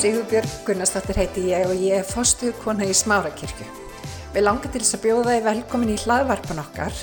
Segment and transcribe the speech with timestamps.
[0.00, 3.66] Sigurbjörg Gunnarsdóttir heiti ég og ég er fostuð kona í Smárakirkju.
[4.32, 7.02] Við langar til þess að bjóða þið velkomin í hlaðvarpan okkar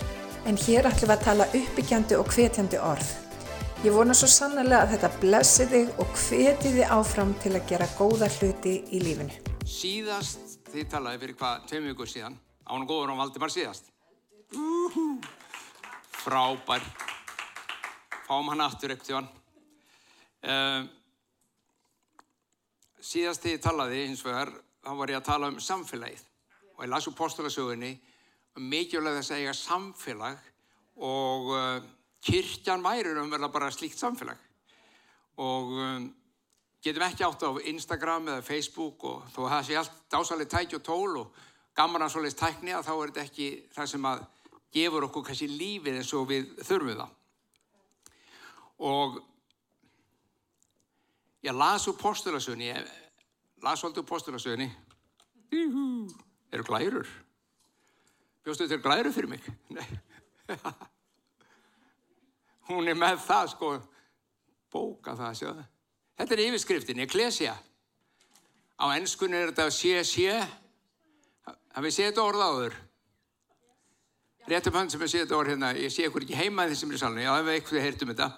[0.50, 3.11] en hér ætlum við að tala uppbyggjandi og hvetjandi orð.
[3.86, 7.91] Ég vona svo sannlega að þetta blessi þig og hveti þið áfram til að gera
[8.00, 9.38] góða hluti í lífinu.
[9.61, 13.93] Síðast, þið talaði fyrir hvað, tveim vikur síðan, án og góður án Valdimar síðast.
[16.25, 16.93] Frábær.
[18.25, 19.34] Fáum hann aftur upp til hann.
[20.42, 20.96] Uh,
[23.07, 24.52] síðast þegar ég talaði hins vegar,
[24.84, 26.24] þá var ég að tala um samfélagið.
[26.75, 27.93] Og ég las úr postulasögunni
[28.57, 30.46] um mikilvæg þess að eiga samfélag
[31.07, 31.82] og uh,
[32.25, 34.39] kirkjan væri umverða bara slíkt samfélag.
[35.38, 36.08] Og um,
[36.84, 40.80] getum ekki átt á Instagram eða Facebook og þó að það sé allt dásalega tæki
[40.80, 41.39] og tól og
[41.78, 44.26] gaman að svoleiðist tækni að þá er þetta ekki það sem að
[44.78, 47.12] gefur okkur kannski lífið eins og við þurfum það.
[48.88, 49.20] Og
[51.46, 52.90] ég las úr postulasögunni ég
[53.68, 54.68] las svolítið úr postulasögunni
[56.56, 57.08] eru glærur?
[58.46, 59.44] Bjóstu þetta er glærur fyrir mig?
[62.68, 63.68] Hún er með það sko.
[64.72, 65.64] Bóka það sjáðu
[66.18, 67.54] þetta er yfirskriftin, Ecclesia.
[68.78, 70.34] Á ennskunni er þetta sé sé.
[71.78, 72.74] Hafið séð þetta orð áður?
[74.48, 75.70] Réttum hann sem er séð þetta orð hérna.
[75.78, 78.30] Ég sé ykkur ekki heima er í salunni já, ef eitthvað heyrtum þetta.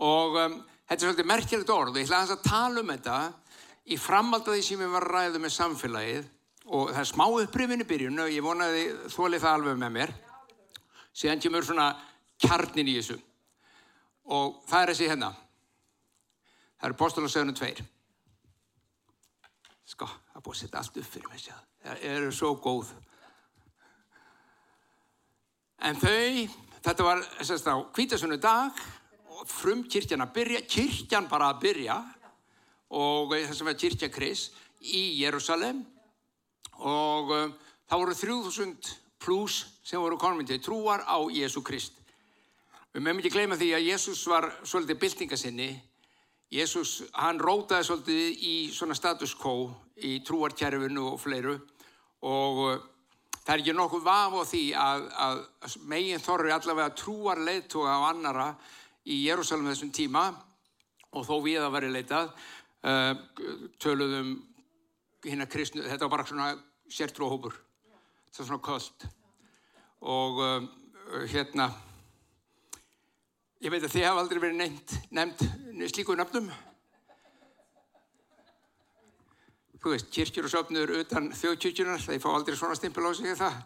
[0.00, 3.18] Og um, þetta er svolítið merkjilegt orð og ég ætla að tala um þetta
[3.90, 6.28] í framaldaði sem ég var að ræða með samfélagið
[6.70, 10.12] og það er smá upprifin í byrjun og ég vonaði þólið það alveg með mér.
[11.10, 11.88] Síðan kemur svona
[12.40, 13.16] kjarnin í þessu.
[14.30, 15.32] Og það er þessi hérna.
[16.78, 17.82] Það eru postulasögunum tveir.
[19.90, 21.48] Sko, það búið að setja allt upp fyrir mig
[21.80, 22.92] það eru svo góð.
[25.80, 26.46] En þau
[26.84, 28.80] þetta var þess að kvítasunnu dag
[29.48, 31.96] frum kirkjan að byrja, kirkjan bara að byrja
[32.90, 34.48] og það sem er kirkja Kris
[34.80, 35.84] í Jérúsalem
[36.80, 37.54] og um,
[37.86, 41.92] það voru 3000 pluss sem voru konventið trúar á Jésu Krist.
[42.90, 45.70] Við meðum ekki gleyma því að Jésús var svolítið byltingasinni.
[46.50, 49.70] Jésús, hann rótaði svolítið í svona status quo
[50.02, 51.54] í trúarkerfinu og fleiru
[52.26, 52.80] og uh,
[53.44, 58.10] það er ekki nokkuð vaf á því að, að megin þorri allavega trúar leittóga á
[58.10, 58.48] annara
[59.06, 60.24] í Jérúsalem þessum tíma
[61.10, 62.34] og þó við að veri leitað
[62.80, 64.38] töluðum
[65.24, 66.48] hérna kristnu, þetta var bara svona
[66.90, 67.56] sértrúhópur,
[68.30, 69.06] þetta var svona köld.
[70.00, 70.68] Og uh,
[71.28, 71.68] hérna
[73.60, 75.44] ég veit að þið hafa aldrei verið nefnt, nefnt
[75.92, 76.48] slíku nöfnum.
[79.80, 83.36] Þú veist, kirkjur og söfnur utan þjóðkirkjunar, það ég fá aldrei svona stimpil á sig
[83.36, 83.60] það,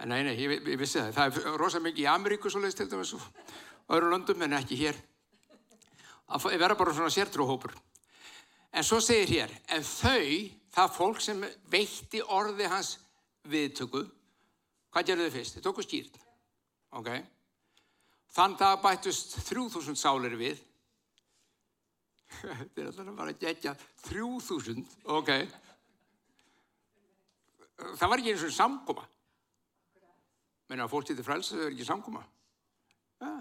[0.00, 1.10] en nei, nei, ég, ég vissi það.
[1.16, 3.26] Það er rosa mikið í Ameríku svo leiðist til dæmis og
[3.92, 5.00] öðru löndum en ekki hér.
[6.32, 7.76] Að vera bara svona sértrúhópur
[8.72, 12.96] en svo segir hér en þau, það fólk sem veitti orði hans
[13.48, 14.06] viðtöku
[14.92, 15.56] hvað gerðu þau fyrst?
[15.56, 16.18] þau tóku skýrt.
[16.98, 17.08] Ok.
[18.32, 20.60] Þann dag bættust 3000 sálir við.
[22.42, 23.74] Þetta er alltaf bara að gegja
[24.06, 24.84] 3000
[25.18, 25.32] ok.
[27.82, 29.06] Það var ekki eins og samkoma.
[30.70, 32.22] Menn að fólk til frelsa þau er ekki samkoma.
[33.22, 33.38] Ja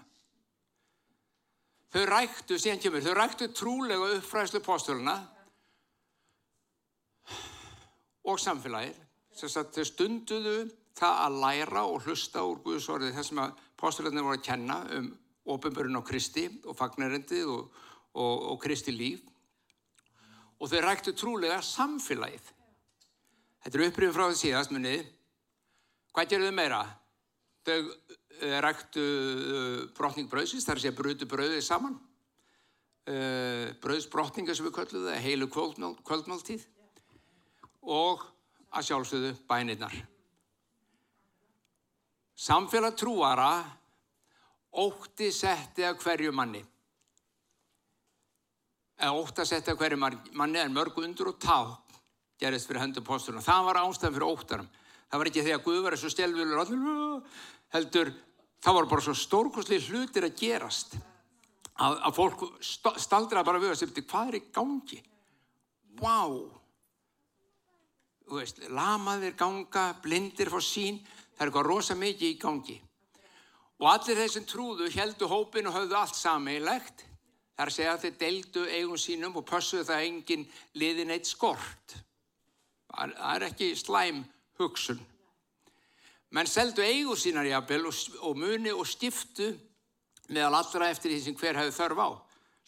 [1.92, 5.18] Þau ræktu, síðan kemur, þau ræktu trúlega uppfræðslu postuluna
[8.24, 9.02] og samfélagið.
[9.36, 10.56] Þau stunduðu
[10.96, 15.12] það að læra og hlusta úr Guðsorðið þess að postulunni voru að kenna um
[15.52, 19.26] ofinbörun á Kristi og fagnarendið og, og, og Kristi líf.
[20.62, 22.52] Og þau ræktu trúlega samfélagið.
[23.66, 25.04] Þetta er upprýðum frá því síðast munið.
[26.16, 26.82] Hvað gerðu þau meira?
[27.68, 27.78] Þau
[28.42, 32.00] ræktu eh, brotningbröðsins, þar sé brutu bröðið saman.
[33.10, 36.66] Eh, Bröðsbrotninga sem við köllum það, heilu kvöldmáltíð
[37.82, 38.28] og
[38.72, 39.96] að sjálfsögðu bænirnar.
[42.38, 43.52] Samfélag trúara
[44.72, 46.62] ótti setti að hverju manni.
[49.02, 51.58] Eða ótti að setti að hverju manni en mörg undur og tá
[52.42, 53.46] gerist fyrir höndum posturinn.
[53.46, 54.70] Það var ástæðan fyrir óttarum.
[55.10, 56.62] Það var ekki því að Guð var þessu stelvulur
[57.72, 58.12] heldur
[58.62, 60.98] það var bara svo stórkosli hlutir að gerast.
[61.82, 62.42] Að, að fólk
[63.02, 65.04] staldra bara við að segja hvað er í gangi?
[66.02, 66.62] Wow
[68.38, 72.78] veist, lamaðir ganga blindir fór sín það er eitthvað rosa mikið í gangi.
[73.82, 77.06] Og allir þeir sem trúðu heldu hópin og höfðu allt sameigilegt
[77.58, 80.48] þar að segja að þeir deldu eigum sínum og pössuðu það engin
[80.78, 81.98] liðin eitt skort.
[82.92, 84.24] Það er ekki slæm
[84.60, 85.02] hugsun
[86.32, 89.52] menn seldu eigur sínar jafnvel og, og muni og stiftu
[90.32, 92.10] meðal allra eftir því sem hver hefði þörf á.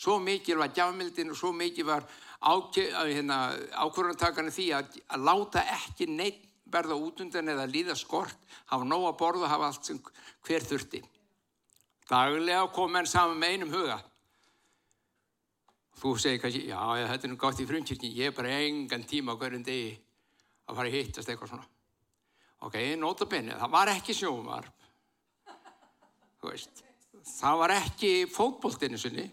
[0.03, 2.07] Svo mikið var gjafmildin og svo mikið var
[2.43, 3.37] hérna,
[3.85, 8.39] ákvörðantakarnir því að, að láta ekki neitt verða út undan eða líða skort,
[8.71, 9.99] hafa nóg að borða, hafa allt sem
[10.47, 11.03] hver þurfti.
[12.09, 13.99] Daglega kom enn saman með einum huga.
[16.01, 16.81] Þú segir kannski, já
[17.13, 19.93] þetta er nú gátt í frumkirkni, ég er bara engan tíma á hverjum degi
[20.67, 21.72] að fara að hittast eitthvað svona.
[22.63, 24.15] Ok, nota benið, það var ekki
[26.43, 26.83] veist,
[27.39, 29.25] það var ekki fótbóltinu sinni.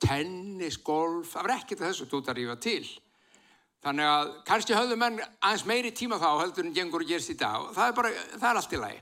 [0.00, 2.84] Tennis, golf, það var ekki þessu tótt að rífa til.
[3.84, 7.36] Þannig að kannski höfðu menn aðeins meiri tíma þá heldur en gengur að gerst í
[7.40, 9.00] dag og það er bara, það er allt í lagi.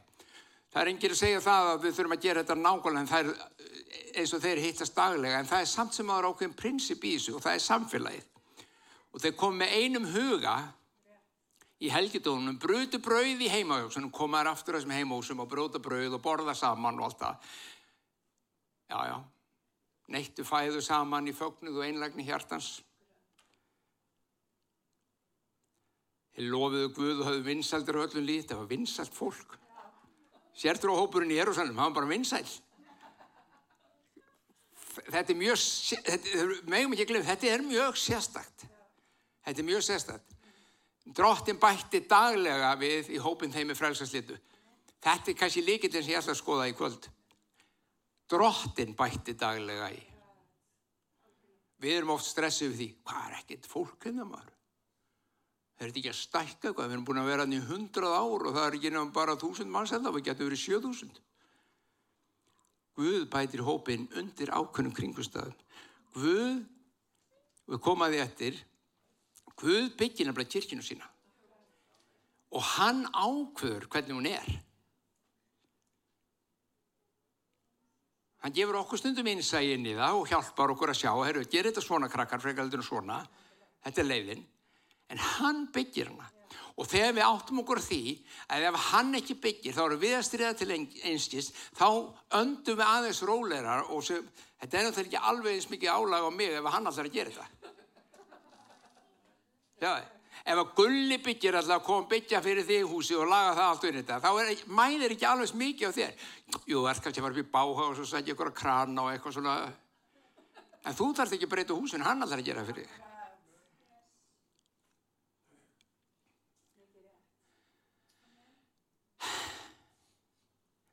[0.69, 3.31] Það er engir að segja það að við þurfum að gera þetta nákvæmlega er
[4.19, 7.35] eins og þeir hittast daglega en það er samt sem aðra ákveðin prinsip í þessu
[7.39, 8.27] og það er samfélagið.
[9.09, 10.57] Og þeir kom með einum huga
[11.79, 16.23] í helgidónum, brödu brauð í heimahjóksunum, komaður aftur að þessum heimahjósum og bróta brauð og
[16.25, 17.51] borða saman og allt það.
[18.89, 19.17] Já, já,
[20.15, 22.79] neittu fæðu saman í fögnuð og einlægni hjartans.
[26.35, 29.59] Þeir lofiðu Guð og hafðu vinsaldir og öllum lít, það var vinsalt fólk.
[30.59, 32.47] Sértur á hópurinn í Erusalem, það var bara vinsæl.
[34.99, 35.63] Þetta er mjög,
[36.09, 38.67] þetta, megum ekki að glemja, þetta er mjög sérstakt.
[39.47, 40.38] Þetta er mjög sérstakt.
[41.17, 44.37] Drottin bætti daglega við í hópin þeim með frælsarslitu.
[44.99, 47.09] Þetta er kannski líkitinn sem ég ætla að skoða í kvöld.
[48.29, 50.01] Drottin bætti daglega í.
[51.79, 54.55] Við erum oft stressið við því, hvað er ekkert fólk hennar maður?
[55.79, 58.47] Það er ekki að stækka eitthvað, við erum búin að vera hann í hundrað ár
[58.49, 61.21] og það er ekki nefnum bara þúsund manns en það, það getur verið sjöðúsund.
[62.99, 65.55] Guð bætir hópin undir ákveðnum kringustafn.
[66.17, 66.65] Guð,
[67.71, 68.59] við komaði eftir,
[69.59, 71.09] Guð byggir nefnilega kirkinu sína
[72.55, 74.47] og hann ákveður hvernig hún er.
[78.39, 81.73] Hann gefur okkur stundum einsægi inn í það og hjálpar okkur að sjá, herru, gerir
[81.73, 83.19] þetta svona krakkar, frekaldur og svona,
[83.85, 84.45] þetta er leiðin,
[85.13, 86.31] en hann byggir hana.
[86.79, 88.03] Og þegar við áttum okkur því
[88.55, 90.69] að ef hann ekki byggir, þá eru við að styrja til
[91.11, 91.89] einskist, þá
[92.39, 94.23] öndum við aðeins rólerar og sem,
[94.63, 97.35] þetta er náttúrulega ekki alveg eins mikið álag á mig ef hann allar að gera
[97.35, 97.58] þetta.
[99.79, 99.93] Já,
[100.43, 103.99] ef að gulli byggir alltaf kom byggja fyrir þig húsi og laga það allt um
[103.99, 106.25] þetta, þá er, mæðir ekki alveg mikið á þér.
[106.67, 109.05] Jú, það er kannski að fara upp í báha og svo sætja ykkur að krana
[109.05, 109.59] og eitthvað svona.
[110.83, 113.05] En þú þarf ekki að breyta húsin, hann allar að gera fyrir þig.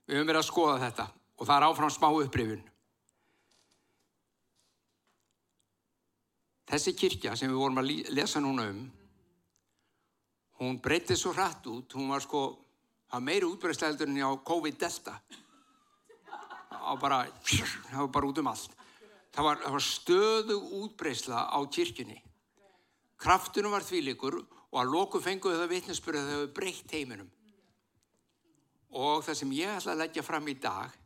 [0.05, 2.65] Við höfum verið að skoða þetta og það er áfram smá upprifun.
[6.65, 8.85] Þessi kirkja sem við vorum að lesa núna um,
[10.61, 12.45] hún breytið svo hratt út, hún var sko,
[13.11, 15.19] það meiri útbreyðsleildur enn á COVID-delta.
[16.71, 18.75] Það var bara, það var bara út um allt.
[19.35, 22.17] Það var, það var stöðu útbreyðsla á kirkjunni.
[23.19, 27.29] Kraftunum var þvílikur og að loku fenguðu það vitnesbyrðu að þau breytt heiminum.
[28.95, 30.97] Og það sem ég ætla að leggja fram í dag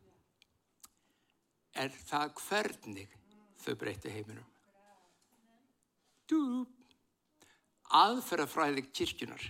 [1.80, 3.18] er það hvernig
[3.64, 4.46] þau breytti heiminum.
[8.00, 9.46] Aðferðafræðið kirkjunar.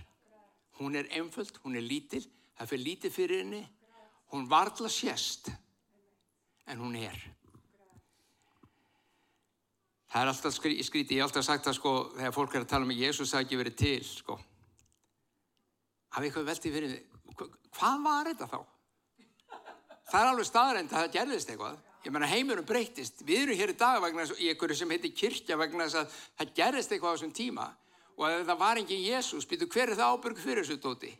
[0.80, 2.22] Hún er einföld, hún er lítil,
[2.56, 3.60] það fyrir lítið fyrir henni,
[4.32, 5.50] hún varðla sérst,
[6.70, 7.18] en hún er.
[10.10, 12.88] Það er alltaf skrítið, ég hef alltaf sagt það sko, þegar fólk er að tala
[12.88, 14.38] um að Jésús það ekki verið til, sko.
[16.10, 16.96] Hafið eitthvað veldið fyrir
[17.76, 18.58] hvað var þetta þá?
[20.10, 21.78] Það er alveg staðrænt að það gerðist eitthvað.
[22.00, 23.20] Ég menna heimurum breytist.
[23.26, 26.54] Við erum hér í dag vegna í einhverju sem heitir kirkja vegna þess að það
[26.60, 27.66] gerðist eitthvað á þessum tíma
[28.16, 31.10] og að það var engin Jésús, býtu hver er það ábyrg fyrir þessu tóti?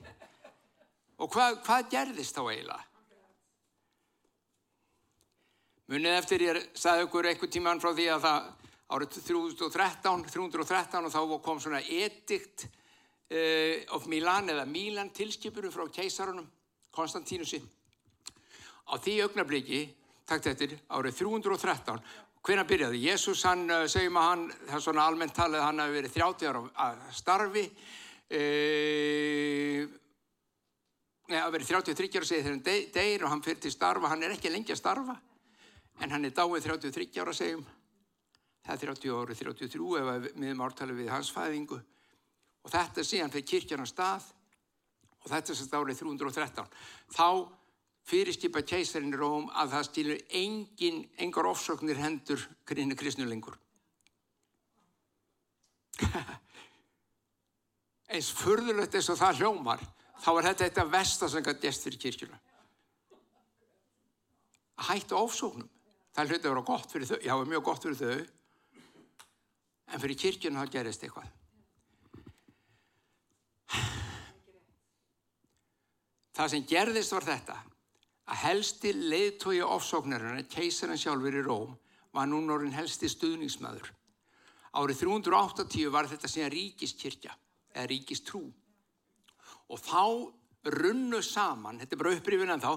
[1.20, 2.86] Og hvað, hvað gerðist þá eiginlega?
[5.90, 8.44] Munið eftir ég sagði okkur einhver tíman frá því að það
[8.94, 15.86] árið 313, 313 og þá kom svona edikt uh, of Milan eða Milan tilskipurum frá
[15.92, 16.48] keisarunum
[16.90, 17.60] Konstantínusi.
[18.90, 19.82] Á því augnabliki,
[20.30, 22.02] takt eftir, árið 313,
[22.46, 23.00] hvernig byrjaði?
[23.04, 26.62] Jésús, hann, segjum að hann, það er svona almennt talið, hann hafi verið 30 ára
[26.86, 27.64] að starfi,
[28.38, 29.82] uh,
[31.30, 34.24] neða, að verið 33 ára segið þegar hann deyir og hann fyrir til starfa, hann
[34.24, 35.18] er ekki lengi að starfa,
[36.00, 37.66] en hann er dáið 33 ára segjum,
[38.66, 41.80] það er 30 ári, 33 ef við miðum ártalið við hans fæðingu.
[42.60, 44.26] Og þetta síðan fyrir kirkjarnar stað.
[45.20, 46.68] Og þetta er sérst árið 313.
[47.12, 47.26] Þá
[48.08, 53.56] fyrirskipa keisarinn í Róm að það stílur engin, engar ofsóknir hendur grínu kristnulengur.
[58.10, 59.80] Eins furðulegt eins og það hljómar,
[60.18, 62.38] þá er þetta eitt af vestasanga gest fyrir kirkjuna.
[64.80, 65.70] Að hætta ofsóknum.
[66.10, 68.20] Það hluti að vera gott fyrir þau, já, mjög gott fyrir þau,
[69.90, 71.26] En fyrir kirkjun þá gerist eitthvað.
[76.38, 77.56] Það sem gerðist var þetta
[78.30, 81.72] að helsti leiðtói ofsóknarinn, keisarinn sjálfur í Róm,
[82.14, 83.90] var núna orðin helsti stuðningsmæður.
[84.78, 87.34] Árið 380 var þetta síðan ríkiskirkja,
[87.74, 88.44] eða ríkistrú.
[89.70, 90.30] Og þá
[90.76, 92.72] runnu saman, þetta er bara upprýfin en þá,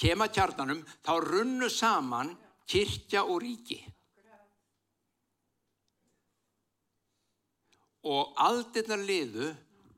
[0.00, 2.32] kema kjarnanum, þá runnu saman
[2.68, 3.80] kirkja og ríki.
[8.08, 9.50] Og aldirnar liðu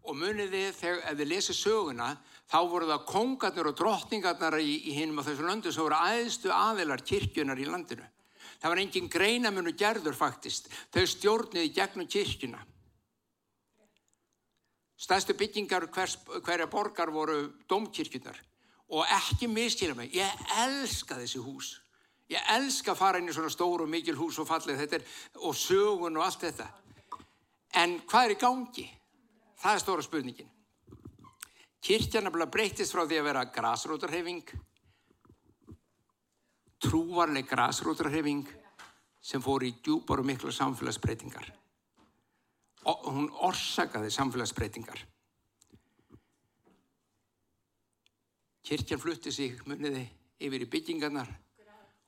[0.03, 2.07] og munið þið þegar ef þið lesið söguna
[2.51, 6.51] þá voru það kongarnir og drottningarnar í, í hinum á þessu löndu sem voru aðstu
[6.55, 8.07] aðilar kirkjunar í landinu.
[8.61, 10.69] Það var engin greinamunu gerður faktist.
[10.93, 12.61] Þau stjórniði gegnum kirkjuna.
[15.01, 17.39] Stæðstu byggingar hvers, hverja borgar voru
[17.71, 18.37] domkirkjunar.
[18.91, 21.79] Og ekki miskila mig, ég elska þessi hús.
[22.31, 25.07] Ég elska að fara inn í svona stóru og mikil hús og fallið þetta er,
[25.41, 26.67] og sögun og allt þetta.
[27.81, 28.87] En hvað er í gangi?
[29.63, 30.51] Það er stóra spurningin.
[31.81, 34.51] Kirkjana breytist frá því að vera grasrótarhefing
[36.81, 38.49] trúvarleg grasrótrarhefing
[39.21, 41.51] sem fór í djúpar og mikla samfélagsbreytingar.
[42.89, 45.03] Og hún orsakaði samfélagsbreytingar.
[48.65, 50.07] Kirkjan flutti sig, muniði,
[50.41, 51.29] yfir í byggingarnar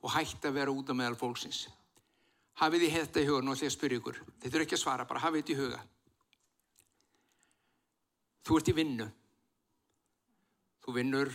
[0.03, 1.67] og hætti að vera út á meðal fólksins.
[2.57, 4.21] Hafið þið þetta í huga, nú ætlum ég að spyrja ykkur.
[4.41, 5.79] Þið þurfum ekki að svara, bara hafið þetta í huga.
[8.43, 9.07] Þú ert í vinnu.
[10.83, 11.31] Þú vinnur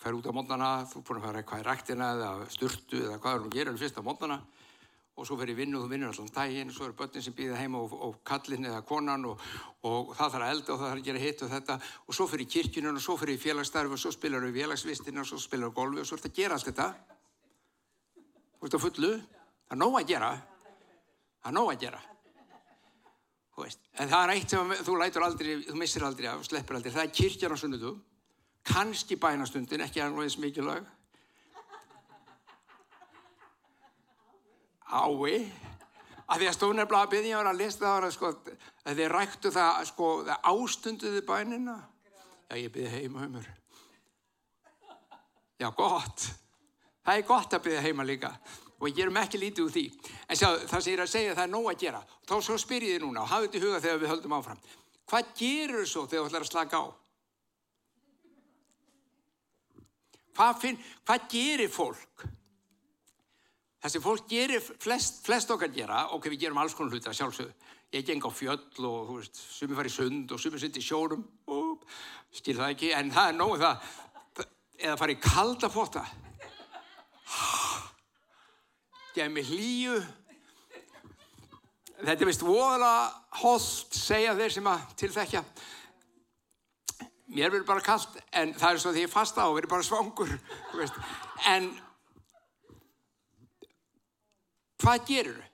[0.00, 3.34] fær út á mótnana, þú búin að fara eitthvað í ræktina eða sturtu eða hvað
[3.34, 4.38] er hún að gera fyrst á mótnana.
[5.20, 7.34] Og svo fer ég vinnu og þú vinnur alltaf daginn og svo eru börnin sem
[7.36, 9.42] býða heima og, og kallin eða konan og,
[9.84, 11.76] og það þarf að elda og það þarf að gera hitt og þetta.
[12.06, 15.20] Og svo fer ég kirkjunum og svo fer ég félagsstarfi og svo spilar við félagsvistina
[15.20, 16.88] og svo spilar við golfi og svo er þetta að gera allt þetta.
[18.56, 19.12] Þú veist á fullu,
[19.66, 20.30] það er nóg að gera.
[21.40, 22.04] Það er nóg að gera.
[24.00, 27.02] En það er eitt sem þú lætur aldrei, þú missir aldrei af, sleppir aldrei, það
[27.02, 27.98] er kirkjan á sunnudu
[28.66, 30.88] kannski bænastundin, ekki alveg eins mikilvæg.
[34.90, 35.52] Ái,
[36.26, 38.32] að því að stónarblaða byrja var að lesa það sko,
[38.84, 41.76] að þið ræktu það, sko, það ástunduði bænina.
[42.50, 43.52] Já, ég byrði heima um mér.
[45.60, 46.26] Já, gott.
[47.04, 48.34] Það er gott að byrja heima líka
[48.80, 49.82] og ég gerum ekki lítið úr því.
[50.26, 52.00] En sjá, það sem ég er að segja, það er nóg að gera.
[52.24, 54.62] Þá svo spyr ég þið núna og hafðu þetta í huga þegar við höldum áfram.
[55.10, 56.84] Hvað gerur þú svo þegar þú ætlar að slaka á?
[60.36, 62.26] Hvað, finn, hvað gerir fólk?
[63.80, 67.16] Það sem fólk gerir, flest, flest okkar gera, ok, við gerum alls konar hluti að
[67.16, 67.68] sjálfsögðu.
[67.96, 71.86] Ég geng á fjöll og, þú veist, sumi fari sund og sumi sundi sjórum, og
[72.36, 73.88] skil það ekki, en það er nógu það,
[74.84, 76.04] eða fari kalda fóta.
[79.16, 79.96] Gef mig hlýju.
[82.00, 85.42] Þetta er vist voðalega holt, segja þeir sem að tilþekja
[87.30, 89.86] mér verður bara kallt en það er svo því ég fasta á og verður bara
[89.86, 90.32] svangur
[91.50, 91.70] en
[94.80, 95.48] hvað gerur þau?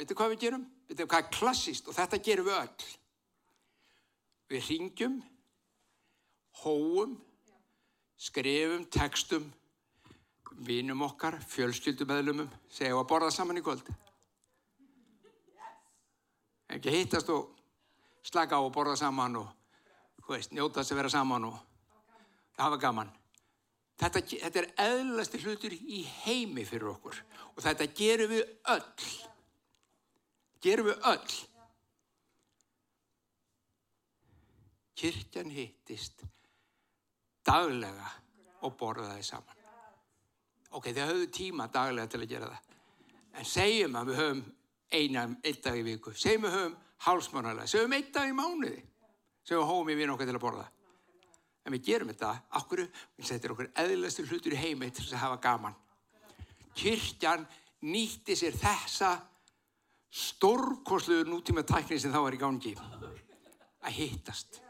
[0.00, 0.66] veitu hvað við gerum?
[0.88, 2.88] veitu hvað er klassíst og þetta gerum við öll
[4.50, 5.20] við ringjum
[6.64, 7.18] hóum
[8.20, 9.46] skrifum, textum
[10.60, 13.86] vinum okkar, fjölskyldumöðlumum segjum að borða saman í kvöld
[16.70, 17.48] ekki hittast og
[18.24, 19.59] slaka á og borða saman og
[20.30, 21.58] veist, njóta þess að vera saman og
[22.60, 23.10] hafa gaman.
[24.00, 27.18] Þetta, þetta er eðlasti hlutur í heimi fyrir okkur
[27.52, 29.08] og þetta gerum við öll.
[30.64, 31.36] Gerum við öll.
[35.00, 36.24] Kirkjan hittist
[37.44, 38.08] daglega
[38.64, 39.56] og borðaði saman.
[40.76, 42.76] Ok, þið höfðu tíma daglega til að gera það.
[43.40, 44.42] En segjum að við höfum
[44.90, 46.12] eina, einn dag í viku.
[46.14, 47.68] Segjum við höfum hálsmánalega.
[47.70, 48.80] Segjum einn dag í mánuði
[49.50, 50.64] sem við hóum í vinn okkar til að borða.
[51.66, 52.30] En við gerum þetta,
[52.60, 52.84] okkur,
[53.18, 55.74] þetta er okkur eðlastur hlutur í heimi til að hafa gaman.
[56.78, 57.42] Kirkjan
[57.82, 59.10] nýtti sér þessa
[60.10, 64.60] stórkosluður nútíma tækni sem þá var í gangi að hittast.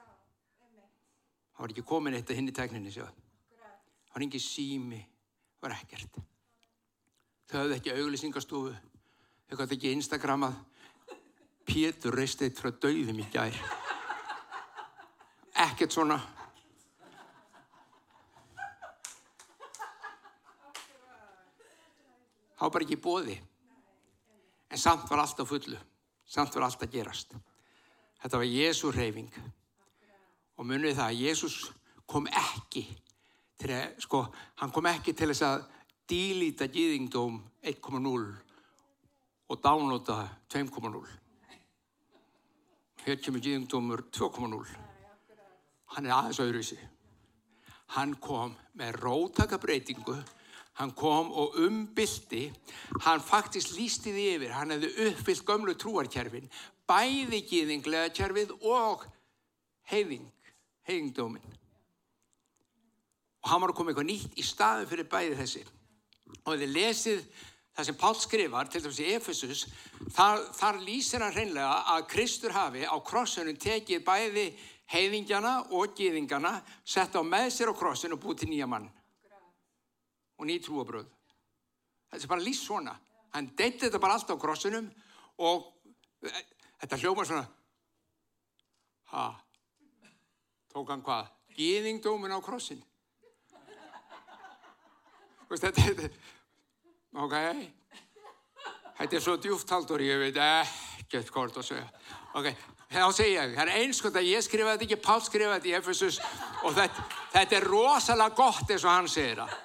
[1.52, 3.04] Það var ekki komin eitt að hinn í tækninni séu.
[3.04, 5.02] Það var ekki sími,
[5.58, 6.18] það var ekkert.
[7.50, 8.72] Þau hafði ekki auglýsingastofu,
[9.44, 10.56] þau hafði ekki Instagramað.
[11.68, 13.60] Pétur reist eitt frá dauðum í gær
[15.64, 16.18] ekkert svona.
[22.60, 23.38] Þá bara ekki bóði
[24.70, 25.78] en samt var allt á fullu.
[26.30, 27.32] Samt var allt að gerast.
[28.20, 29.30] Þetta var Jésu reyfing
[30.60, 31.56] og munið það að Jésús
[32.10, 32.84] kom ekki
[33.60, 34.26] til að, sko,
[34.60, 35.64] hann kom ekki til þess að
[36.10, 37.40] dílíta gýðingdóm
[37.72, 38.28] 1.0
[39.50, 40.20] og downloada
[40.52, 41.02] 2.0
[43.00, 44.89] Hér kemur gýðingdómur 2.0.
[45.94, 46.78] Hann er aðeins öðruvísi.
[47.96, 50.14] Hann kom með rótaka breytingu,
[50.78, 52.44] hann kom og umbylti,
[53.06, 56.46] hann faktist lísti því yfir, hann hefði uppfyllt gömlu trúarkerfin,
[56.86, 59.02] bæði gýðinglega kerfið og
[59.90, 60.30] heiðing,
[60.86, 61.58] heiðingdómin.
[63.40, 65.62] Og hann var að koma eitthvað nýtt í staðin fyrir bæði þessi.
[66.44, 67.22] Og þið lesið
[67.74, 69.62] það sem Pál skrifar, til dæmis í Efesus,
[70.14, 74.46] þar, þar lýsir hann hreinlega að Kristur hafi á krossunum tekið bæði
[74.90, 78.88] heiðingjana og gýðingjana, sett á með sér á krossun og búið til nýja mann.
[80.40, 81.06] Og ný trúabröð.
[82.10, 82.96] Þetta er bara lýst svona.
[83.34, 84.88] Hann deytti þetta bara allt á krossunum
[85.46, 85.68] og
[86.26, 86.32] e,
[86.82, 87.44] þetta hljóma svona,
[89.12, 89.26] ha,
[90.72, 91.30] tók hann hvað?
[91.54, 92.82] Gýðingdómin á krossin.
[95.50, 96.10] Þetta er,
[97.18, 97.36] ok,
[98.98, 101.88] þetta er svo djúftaldur, ég veit ekkert hvort að segja.
[102.38, 102.52] Ok,
[102.90, 105.74] þá segja ég, það er einskot að ég skrifa þetta ekki, Pál skrifa þetta í
[105.78, 106.18] Efesus
[106.66, 107.04] og þetta,
[107.36, 109.56] þetta er rosalega gott eins og hann segir það.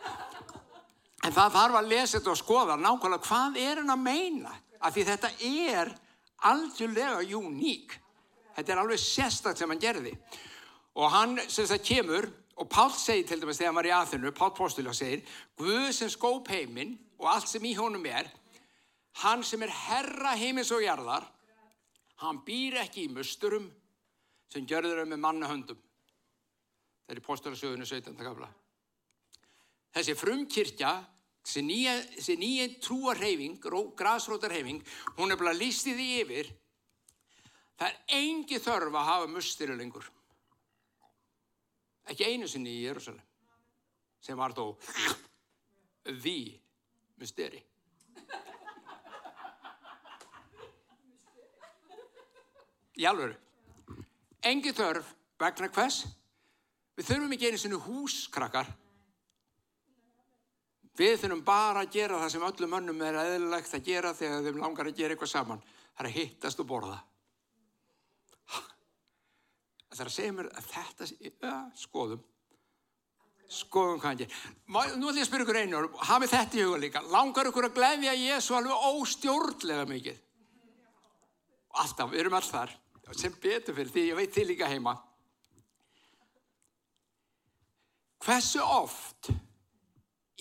[1.25, 4.93] En það þarf að lesa þetta og skoða nákvæmlega hvað er hann að meina, af
[4.93, 5.93] því þetta er
[6.45, 7.95] algjörlega uník.
[8.55, 10.13] Þetta er alveg sérstakt sem hann gerði.
[10.95, 14.31] Og hann, sem það kemur, og Pál segir til dæmis þegar hann var í aðþunnu,
[14.37, 15.25] Pál Postula segir,
[15.59, 18.29] Guð sem skóp heiminn og allt sem í honum er,
[19.25, 21.25] hann sem er herra heimins og jarðar,
[22.27, 23.67] hann býr ekki í musturum
[24.51, 25.81] sem gjörður þau með mannahöndum.
[27.05, 28.15] Það er í Postulasögunni 17.
[28.17, 28.47] kafla.
[29.95, 30.91] Þessi frumkirkja,
[31.45, 33.59] þessi nýja, trúarheyfing,
[33.95, 34.81] græsrótarheyfing,
[35.19, 36.49] hún er bara lístið í yfir,
[37.77, 40.09] það er engi þörf að hafa mustiru lengur.
[42.09, 43.23] Ekki einu sinni í Jérúsalem,
[44.21, 44.75] sem var þó
[46.05, 46.37] því
[47.21, 47.61] mysteri.
[52.95, 53.35] Í alvöru.
[54.45, 55.07] Engi þörf
[55.41, 56.03] vegna hvers?
[56.95, 58.69] Við þurfum ekki einu sinni húskrakkar.
[60.95, 64.61] Við þurfum bara að gera það sem öllum önnum er eðlilegt að gera þegar þeim
[64.61, 65.65] langar að gera eitthvað saman.
[65.95, 67.01] Það er að hittast og borða.
[69.95, 72.23] Það er að segja mér að þetta, ja, skoðum.
[73.55, 74.39] Skoðum hvað hann ger.
[74.67, 77.03] Nú ætlum ég að spyrja ykkur einu og hafið þetta í huga líka.
[77.11, 80.23] Langar ykkur að gleyðja Jésu alveg óstjórnlega mikið?
[81.83, 82.73] Alltaf, við erum alltaf þar.
[83.13, 84.95] Sem betur fyrir því, ég veit þið líka heima.
[88.25, 89.29] Hversu oft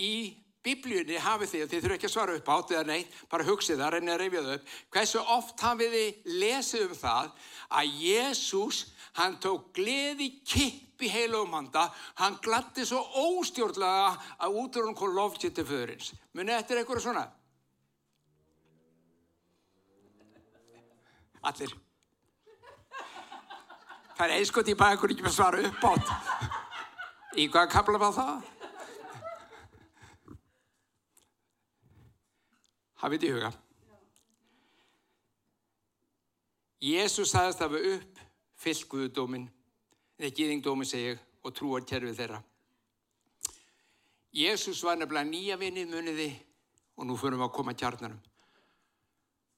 [0.01, 0.15] í
[0.65, 3.83] biblíunni hafið þið, og þið þurfum ekki að svara upp átt eða neitt, bara hugsið
[3.83, 7.31] það, reynið að reyfja það upp, hversu oft hafið þið lesið um það
[7.81, 8.81] að Jésús,
[9.21, 11.85] hann tók gleði kipp í heilum handa,
[12.23, 16.15] hann glatti svo óstjórnlega að útur hún kom loftsitt til föðurins.
[16.33, 17.29] Munið eftir eitthvað svona?
[21.45, 21.84] Allir.
[24.15, 26.13] Það er einskot í bækur ekki með svara upp átt.
[27.35, 28.51] Í hvaða kapla var það?
[33.05, 33.53] hafið í huga.
[36.85, 38.23] Jésús sagðist að hafa upp
[38.65, 39.47] fyllt Guðdómin,
[40.21, 42.41] eða gýðingdómin segja og trúar kerfið þeirra.
[44.35, 46.31] Jésús var nefnilega nýja vinnið muniði
[46.97, 48.21] og nú fyrir við að koma kjarnarum.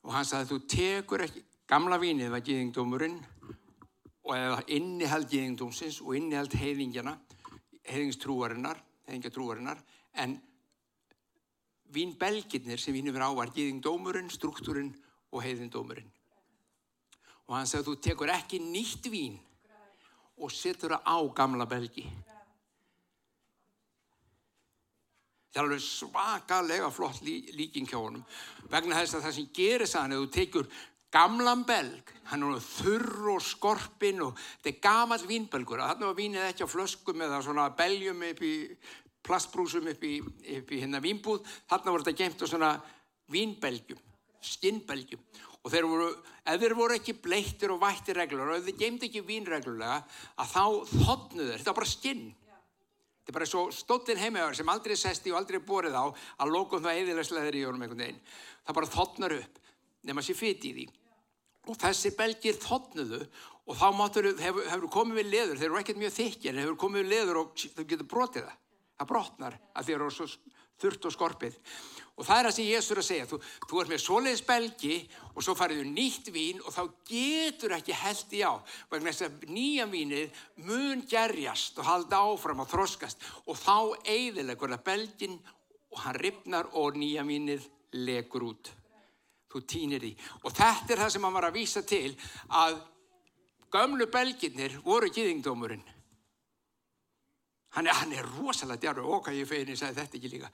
[0.07, 3.19] Og hann sagði þú tekur ekki, gamla vinnið var gýðingdómurinn
[4.27, 7.15] og innihald gýðingdómsins og innihald heiðingjana,
[7.87, 9.81] heiðingstrúarinnar, heiðingjatrúarinnar,
[10.19, 10.37] en
[11.95, 14.91] vínbelgirnir sem vínum er á var gýðingdómurinn, struktúrinn
[15.31, 16.11] og heiðindómurinn.
[17.47, 19.37] Og hann sagði þú tekur ekki nýtt vín
[20.43, 22.05] og setur það á gamla belgi.
[25.55, 28.27] Það er alveg svakalega flott lí, líking hjá honum.
[28.69, 30.67] Vegna þess að það sem gerir hann, ef þú tekur
[31.17, 35.81] gamlan belg, hann er þurr og skorpin og þetta er gamal vínbelgur.
[35.81, 38.55] Þannig var vínið ekki á flöskum eða svona beljum upp í
[39.27, 40.19] plastbrúsum upp í,
[40.59, 42.73] upp í hérna vínbúð, þarna voru þetta gemt á svona
[43.33, 44.01] vínbelgjum,
[44.45, 45.23] skinnbelgjum
[45.67, 46.11] og þeir voru,
[46.47, 49.97] ef þeir voru ekki bleittir og vættir reglur og ef þeir gemt ekki vínreglulega
[50.39, 52.27] að þá þotnu þeir, þetta var bara skinn.
[53.17, 56.85] Þetta er bara svo stóttin heimauðar sem aldrei sesti og aldrei borið á að lókum
[56.85, 58.21] það eðilegsleðir í honum einhvern veginn.
[58.63, 59.59] Það bara þotnar upp
[60.07, 60.87] nema sér fyrt í því.
[61.67, 63.23] Og þessi belgir þotnuðu
[63.67, 66.79] og þá máttur, hefur, hefur komið við leður, þeir eru ekkert mjög þykki en hefur
[66.85, 68.61] komið við leður og þau getur brotið það.
[68.97, 70.29] Það brotnar að þér eru
[70.77, 71.57] þurft og skorpið.
[72.17, 74.95] Og það er það sem Jésur að segja þú, þú er með svoleiðis belgi
[75.35, 78.55] og svo fariðu nýtt vín og þá getur ekki held í á
[78.93, 83.21] vegna þess að nýja vínið mun gerjast og halda áfram og þroskast.
[83.45, 83.77] Og þá
[84.09, 85.39] eiðilegur það belgin
[85.93, 88.73] og hann ripnar og nýja vínið legur út
[89.53, 92.13] þú týnir því og þetta er það sem hann var að vísa til
[92.49, 92.81] að
[93.73, 95.85] gömlu belginnir voru gýðingdómurinn.
[97.77, 100.53] Hann hann er rosalega djarfur, okkar ég fegin ég sagði þetta ekki líka.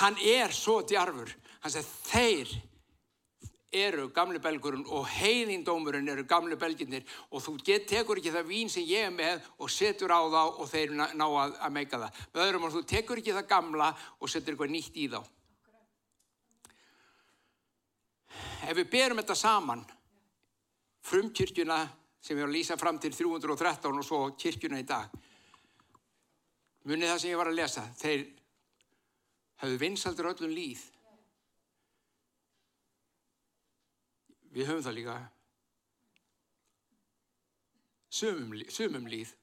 [0.00, 2.58] Hann er svo djarfur, hann sagði þeir
[3.72, 8.70] eru gamli belgurinn og heiðindómurinn eru gamli belginnir og þú get, tekur ekki það vín
[8.70, 12.24] sem ég er með og setur á þá og þeir ná að, að meika það.
[12.34, 15.20] Með öðrum og þú tekur ekki það gamla og setur eitthvað nýtt í þá.
[18.68, 19.82] Ef við berum þetta saman,
[21.06, 21.80] frumkirkjuna
[22.20, 25.10] sem við erum að lýsa fram til 313 og svo kirkjuna í dag,
[26.84, 28.24] munið það sem ég var að lesa, þeir
[29.62, 30.88] hafðu vinsaldur öllum líð
[34.50, 35.16] Við höfum það líka.
[38.10, 39.34] Sumum, sumum líð.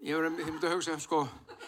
[0.00, 1.26] Ég myndi að hugsa, sko,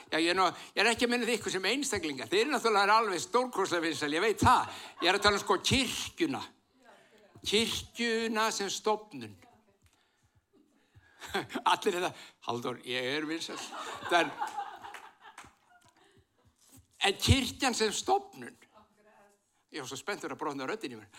[0.08, 2.30] já, ég, er nú, ég er ekki að minna þig ykkur sem einstaklingar.
[2.32, 4.78] Þeir eru náttúrulega alveg stórkoslega vinsal, ég veit það.
[5.02, 6.40] Ég er að tala um sko kirkjuna.
[7.44, 9.36] Kirkjuna sem stopnun.
[11.74, 12.12] Allir þetta,
[12.48, 13.60] Haldur, ég er vinsal.
[14.16, 14.32] Er,
[17.04, 18.56] en kirkjan sem stopnun.
[19.72, 21.12] Ég var svo spenntur að brotna röttin í mér.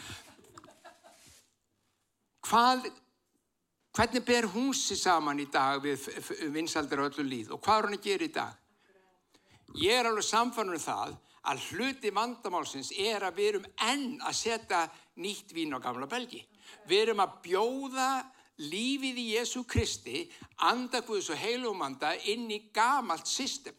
[2.49, 2.89] Hvað,
[3.93, 6.08] hvernig ber húsi saman í dag við
[6.53, 8.60] vinsaldir á öllu líð og hvað er hann að gera í dag?
[9.73, 11.15] Ég er alveg samfann um það
[11.49, 14.84] að hluti vandamálsins er að við erum enn að setja
[15.19, 16.43] nýtt vín á gamla belgi.
[16.88, 18.10] Við erum að bjóða
[18.63, 20.27] lífið í Jésu Kristi,
[20.69, 23.75] andakvöðs og heilumanda inn í gamalt system.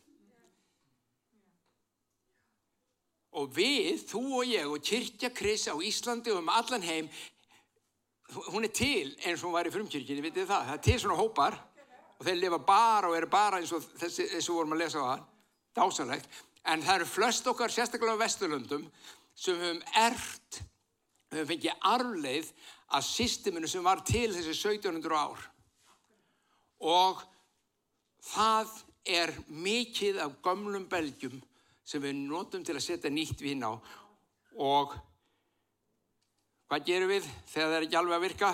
[3.35, 7.09] Og við, þú og ég og Kirkja Kris á Íslandi og um allan heim,
[8.33, 11.19] hún er til eins og hún var í frumkirkjini, vitið það, það er til svona
[11.19, 11.59] hópar
[12.19, 15.07] og þeir lifa bara og eru bara eins og þessi, þessu vorum að lesa á
[15.11, 15.25] það,
[15.77, 16.39] dásanlegt.
[16.65, 18.87] En það eru flest okkar, sérstaklega á Vesturlundum,
[19.37, 20.63] sem höfum erft,
[21.35, 22.51] höfum fengið arfleið
[22.95, 25.45] að systeminu sem var til þessi 1700 ár.
[26.85, 27.21] Og
[28.33, 28.73] það
[29.05, 31.37] er mikið af gömlum belgjum
[31.85, 33.77] sem við notum til að setja nýtt vín á
[34.57, 34.95] og
[36.75, 38.49] hvað gerum við þegar það er ekki alveg að virka?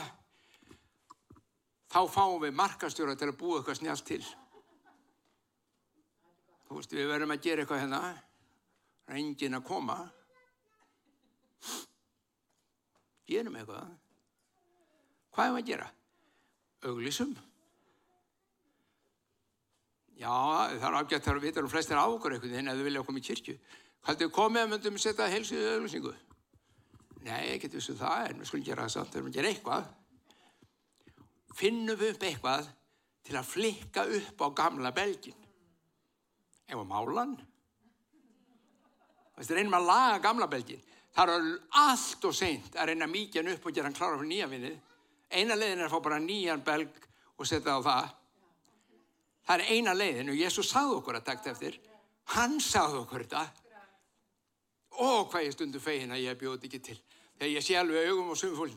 [1.90, 4.20] Þá fáum við markastjóra til að búa eitthvað snjált til.
[6.68, 8.02] Þú veist, við verðum að gera eitthvað hérna,
[9.08, 9.96] reyngin að koma.
[13.30, 13.88] Gerum eitthvað.
[15.32, 15.90] Hvað er maður að gera?
[16.90, 17.36] Auglísum.
[20.20, 20.34] Já,
[20.76, 23.08] það er afgætt þar að vita um flestir á okkur einhvern veginn ef þau vilja
[23.08, 23.60] koma í kirkju.
[24.04, 26.20] Haldið við komið að myndum setja helsuðu auðvilsingu?
[27.26, 29.88] Nei, ekki þessu það er, við skulum gera það samt, við skulum gera eitthvað.
[31.60, 32.68] Finnum við upp eitthvað
[33.26, 35.48] til að flikka upp á gamla belgin.
[36.70, 37.34] Ef að málan.
[39.40, 40.86] Það er einum að laga gamla belgin.
[41.16, 41.50] Það er
[41.82, 44.78] allt og seint að reyna mikið upp og gera hann klára fyrir nýja vinnið.
[45.30, 47.06] Eina leiðin er að fá bara nýjan belg
[47.36, 48.16] og setja á það
[49.50, 51.76] Það er eina leiðin og Jésús sagði okkur að takta eftir.
[52.36, 53.40] Hann sagði okkur þetta.
[55.00, 56.98] Ó, hvað ég stundu fegin að ég bjóði ekki til.
[57.40, 58.74] Þegar ég sé alveg augum og sumfólk.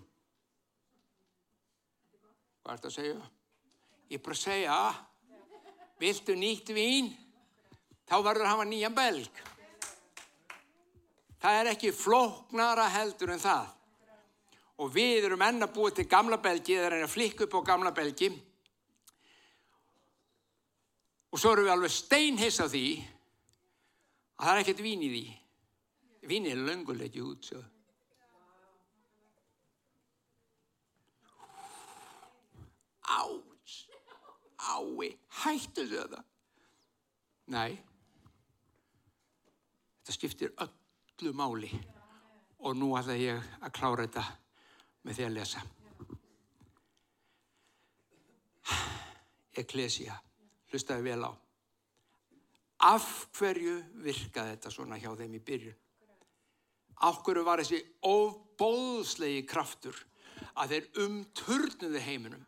[2.64, 3.26] Hvað er þetta að segja?
[4.14, 4.78] Ég bara segja,
[6.00, 7.10] viltu nýtt vín?
[8.08, 9.42] Þá verður að hafa nýjan belg.
[11.44, 13.68] Það er ekki floknara heldur en það.
[14.80, 17.92] Og við erum enna búið til gamla belgi, það er að flikka upp á gamla
[17.96, 18.32] belgi
[21.34, 22.88] Og svo erum við alveg steinhiss á því
[24.38, 25.24] að það er ekkert vín í því.
[26.30, 27.50] Vín er lönguleiki út.
[33.04, 33.88] Áts,
[34.60, 35.10] ái,
[35.44, 36.24] hættu þau það.
[37.54, 37.76] Nei,
[40.00, 41.72] þetta skiptir öllu máli
[42.64, 44.24] og nú ætla ég að klára þetta
[45.04, 45.64] með því að lesa.
[49.54, 50.16] Ecclesia
[50.72, 51.32] hlustaði vel á.
[52.84, 55.78] Af hverju virkaði þetta svona hjá þeim í byrjun?
[57.04, 60.00] Af hverju var þessi ofbóðslegi kraftur
[60.56, 62.44] að þeir umturnuði heiminum?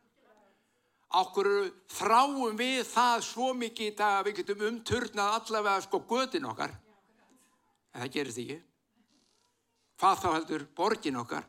[1.15, 6.47] Hverju þráum við það svo mikið í dag að við getum umturnað allavega sko götin
[6.49, 6.73] okkar?
[7.95, 8.57] En það gerist ekki.
[9.95, 11.45] Hvað þá heldur borgin okkar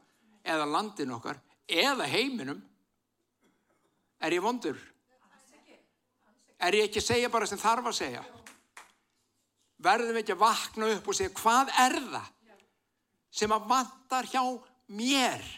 [0.46, 2.60] eða landin okkar eða heiminum?
[4.22, 4.78] Er ég vondur?
[6.58, 8.22] er ég ekki að segja bara sem þarf að segja
[9.82, 12.30] verðum við ekki að vakna upp og segja hvað er það
[13.36, 14.42] sem að vantar hjá
[14.96, 15.50] mér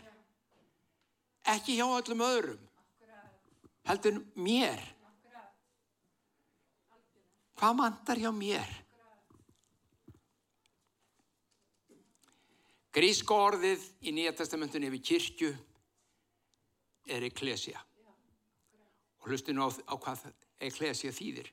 [1.54, 2.64] ekki hjá öllum öðrum
[3.88, 4.82] heldur mér
[7.58, 8.76] hvað vantar hjá mér
[12.98, 15.48] Gríska orðið í Nýja testamentinu yfir kirkju
[17.14, 17.78] er eklesia.
[19.20, 20.24] Og hlustu nú á, á hvað
[20.66, 21.50] eklesia þýðir.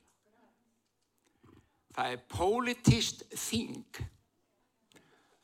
[1.94, 4.00] Það er politist þing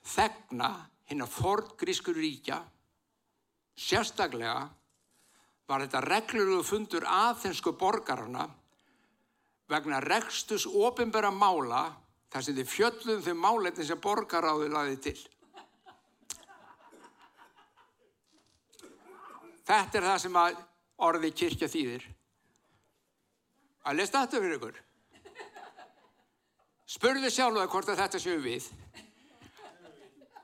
[0.03, 0.73] þegna
[1.13, 2.59] hinn að ford grískur ríkja
[3.79, 4.67] sérstaklega
[5.69, 8.49] var þetta reglulegu fundur aðeinsku borgarna
[9.73, 11.85] vegna rekstus ofinbæra mála
[12.33, 15.19] þar sem þið fjöllum þau máletin sem borgaráði laði til.
[19.63, 20.57] Þetta er það sem að
[21.07, 22.07] orði kirkja þýðir.
[23.87, 24.81] Að lesta þetta fyrir ykkur.
[26.93, 28.67] Spurðu sjálfa hvort að þetta séu við.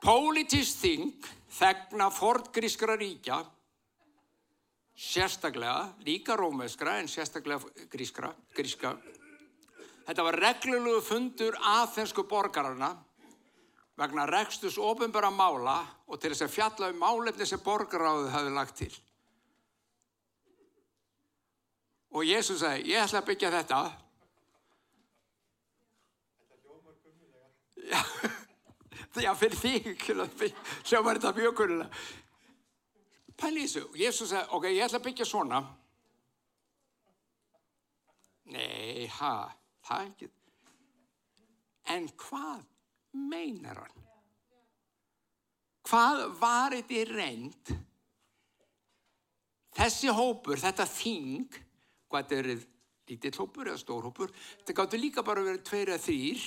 [0.01, 1.27] Politist þing
[1.59, 3.43] þegna fortgrískra ríkja
[4.99, 8.97] sérstaklega, líka rómeskra en sérstaklega grískra, gríska.
[10.09, 12.97] Þetta var reglulegu fundur aðþensku borgarna
[13.99, 18.77] vegna rekstus ofinbara mála og til þess að fjalla um málefni sem borgaráðu hafi lagt
[18.79, 18.93] til.
[22.19, 23.81] Og Jésús sagði, ég ætla að byggja þetta.
[27.89, 28.01] Já,
[29.29, 29.93] já fyrir þig,
[30.89, 32.07] hljómar þetta mjög kunnulega.
[33.39, 35.61] Pæli þessu, Jésús sagði, ok, ég ætla að byggja svona.
[38.49, 39.35] Nei, ha,
[39.87, 40.31] það er ekki.
[41.95, 42.65] En hvað
[43.29, 44.07] meinar hann?
[45.89, 47.71] Hvað var þetta í reynd?
[49.79, 51.61] Þessi hópur, þetta þing,
[52.11, 52.65] hvað þetta er
[53.09, 56.43] lítill hópur eða stór hópur, þetta gáttu líka bara verið tveir eða þrýr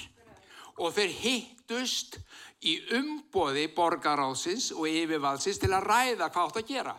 [0.78, 2.18] og þeir hittust
[2.62, 6.96] í umboði borgarásins og yfirvalsins til að ræða hvað átt að gera.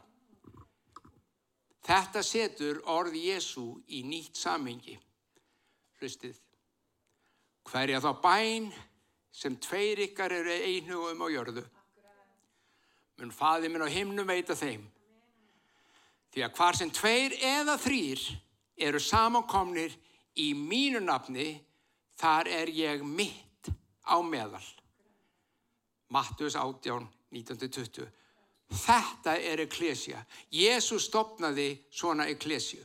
[1.82, 4.96] Þetta setur orð Jésu í nýtt samhengi.
[5.98, 6.38] Hlustið.
[7.66, 8.72] Hverja þá bæn
[9.32, 11.64] sem tveir ykkar eru einhugum á jörðu.
[13.18, 14.84] Mun faði minn á himnum veita þeim.
[16.32, 18.22] Því að hvar sem tveir eða þrýr
[18.82, 19.94] eru samankomnir
[20.40, 21.60] í mínu nafni,
[22.18, 23.41] þar er ég mitt
[24.06, 24.64] á meðal.
[26.12, 28.08] Mattus 18, 1920.
[28.72, 30.22] Þetta er ekklesja.
[30.52, 32.80] Jésús stopnaði svona ekklesju.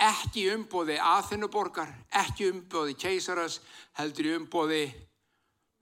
[0.00, 1.90] Ekki umbóði aðfinnuborgar,
[2.22, 3.58] ekki umbóði keisaras,
[3.98, 4.86] heldur umbóði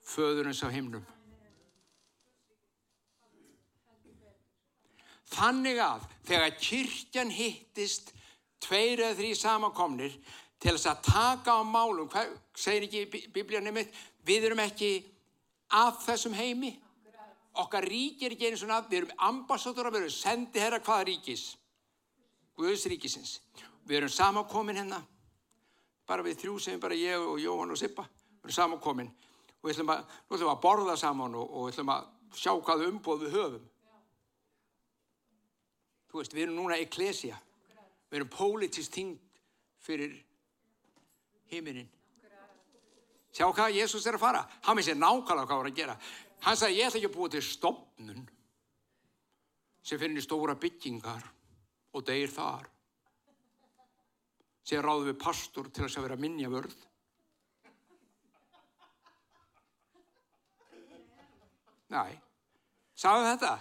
[0.02, 1.04] föðurins á himnum.
[5.28, 8.14] Þannig að þegar kyrkjan hittist
[8.64, 10.14] tveir eða þrý samankomnir
[10.58, 13.94] til þess að taka á málum, hvað segir ekki biblíanum mitt,
[14.26, 14.92] við erum ekki
[15.78, 16.72] af þessum heimi.
[17.58, 21.46] Okkar rík er ekki einu svona, við erum ambassadora, við erum sendi herra hvaða ríkis,
[22.58, 23.38] Guðs ríkisins.
[23.86, 24.98] Við erum samankomin hérna,
[26.06, 28.04] bara við þrjú sem bara ég og Jóhann og Sippa,
[28.42, 29.10] við erum samankomin
[29.58, 32.86] og við ætlum að, ætlum að borða saman og, og við ætlum að sjá hvað
[32.88, 33.66] umbóð við höfum.
[36.08, 37.38] Þú veist, við erum núna ekklesja.
[38.08, 39.16] Við erum politist ting
[39.84, 40.14] fyrir
[41.50, 41.88] heiminin.
[43.32, 44.42] Sjá hvað Jésús er að fara.
[44.66, 45.96] Hann vissi nákvæmlega hvað var að gera.
[46.46, 48.26] Hann sagði, ég ætla ekki að búa til stopnun
[49.88, 51.24] sem finnir stóra byggingar
[51.96, 52.68] og degir þar.
[54.68, 56.76] Sér ráðu við pastor til þess að vera minja vörð.
[61.88, 62.02] Næ,
[63.00, 63.52] sagðu þetta?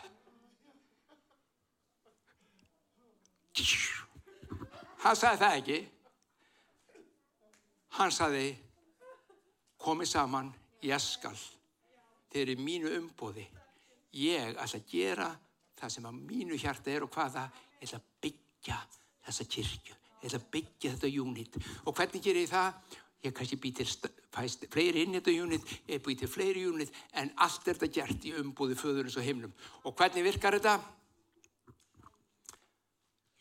[5.06, 5.78] Hann sagði það ekki.
[7.98, 8.52] Hann sagði,
[9.82, 10.52] komið saman,
[10.86, 11.34] ég skal.
[12.30, 13.48] Þeir eru mínu umbóði.
[14.18, 15.32] Ég ætla að gera
[15.78, 17.48] það sem að mínu hjarta er og hvaða,
[17.80, 18.78] ég ætla að byggja
[19.26, 19.98] þessa kirkju.
[20.22, 21.60] Ég ætla að byggja þetta unit.
[21.86, 22.96] Og hvernig ger ég það?
[23.26, 27.32] Ég kannski bý til fæst, fleiri inn þetta unit, ég bý til fleiri unit, en
[27.42, 29.54] allt er þetta gert í umbóði föðurins og himnum.
[29.90, 30.78] Og hvernig virkar þetta?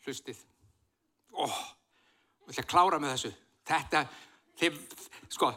[0.07, 0.41] Hlustið.
[1.37, 3.37] Ó, ég ætla að klára með þessu.
[3.67, 4.07] Þetta,
[4.59, 4.79] þeim,
[5.29, 5.51] sko,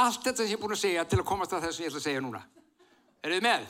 [0.00, 2.02] allt þetta sem ég er búin að segja til að komast að þessu ég ætla
[2.02, 2.42] að segja núna.
[3.22, 3.68] Er þið með?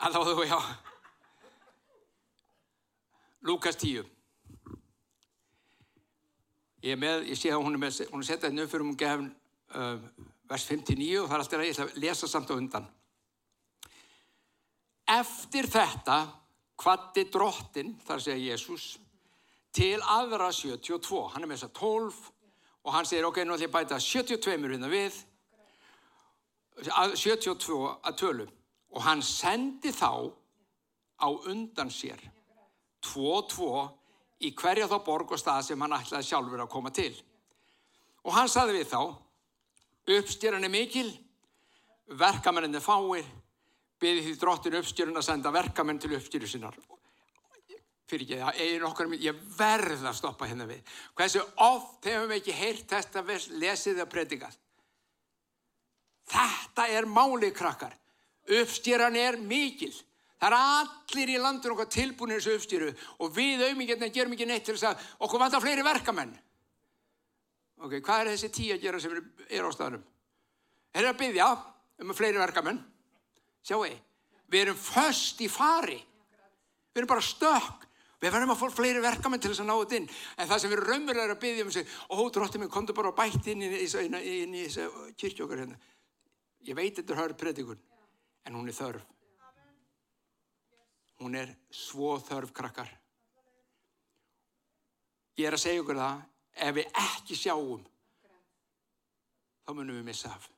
[0.00, 0.58] Alltaf þú, já.
[3.48, 4.08] Lukas 10.
[6.80, 8.86] Ég er með, ég sé að hún er með, hún er setjað hérna upp fyrir
[8.86, 9.26] hún gefn
[9.76, 9.98] uh,
[10.48, 12.86] vers 59 og það er alltaf að ég ætla að lesa samt á undan.
[15.10, 16.18] Eftir þetta
[16.80, 18.94] kvatti drottin, þar segja Jésús,
[19.74, 21.28] til aðra 72.
[21.34, 22.20] Hann er með þess að 12
[22.80, 25.16] og hann segir, ok, nú ætlum ég að bæta 72 hérna við,
[26.80, 28.46] 72 að tölu.
[28.90, 30.32] Og hann sendi þá
[31.20, 32.20] á undan sér,
[33.04, 33.68] 2-2
[34.48, 37.12] í hverja þá borg og stað sem hann ætlaði sjálfur að koma til.
[38.24, 39.02] Og hann saði við þá,
[40.16, 41.08] uppstýran er mikil,
[42.18, 43.28] verkamenninni fáir,
[44.00, 46.76] beði því drottin uppstjörun að senda verkamenn til uppstjöru sinnar.
[48.10, 50.80] Fyrir ekki, það er nokkar, ég verð að stoppa hérna við.
[51.14, 53.22] Hversu oft hefum við ekki heyrt þetta
[53.62, 54.56] lesið eða predikað?
[56.30, 57.94] Þetta er máli krakkar.
[58.60, 59.92] Uppstjöran er mikil.
[60.40, 64.64] Það er allir í landun okkar tilbúinir þessu uppstjöru og við auðmíkjarnir gerum ekki neitt
[64.66, 66.32] til þess að okkur vantar fleiri verkamenn.
[67.80, 70.02] Ok, hvað er þessi tíu að gera sem er á staðnum?
[70.96, 71.50] Er það að byggja
[72.00, 72.80] um fleiri verkamenn?
[73.62, 73.84] Sjáu,
[74.48, 76.00] við erum först í fari.
[76.90, 77.86] Við erum bara stökk.
[78.20, 80.08] Við verðum að fá fleiri verkamenn til þess að ná þetta inn.
[80.36, 83.12] En það sem við erum raunverulega að byggja um þessu, ó, dróttið minn, komdu bara
[83.12, 85.78] og bætt inn í þessu kyrkjókar hérna.
[86.68, 87.80] Ég veit þetta er hörð predikun,
[88.44, 89.08] en hún er þörf.
[91.24, 92.92] Hún er svo þörf krakkar.
[95.40, 96.22] Ég er að segja ykkur það,
[96.68, 97.84] ef við ekki sjáum,
[99.64, 100.50] þá munum við missa af.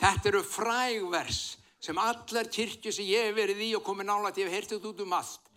[0.00, 1.40] Þetta eru frægvers
[1.80, 4.88] sem allar kyrkju sem ég hef verið í og komið nála til ég hef heyrtið
[4.90, 5.50] út um allt.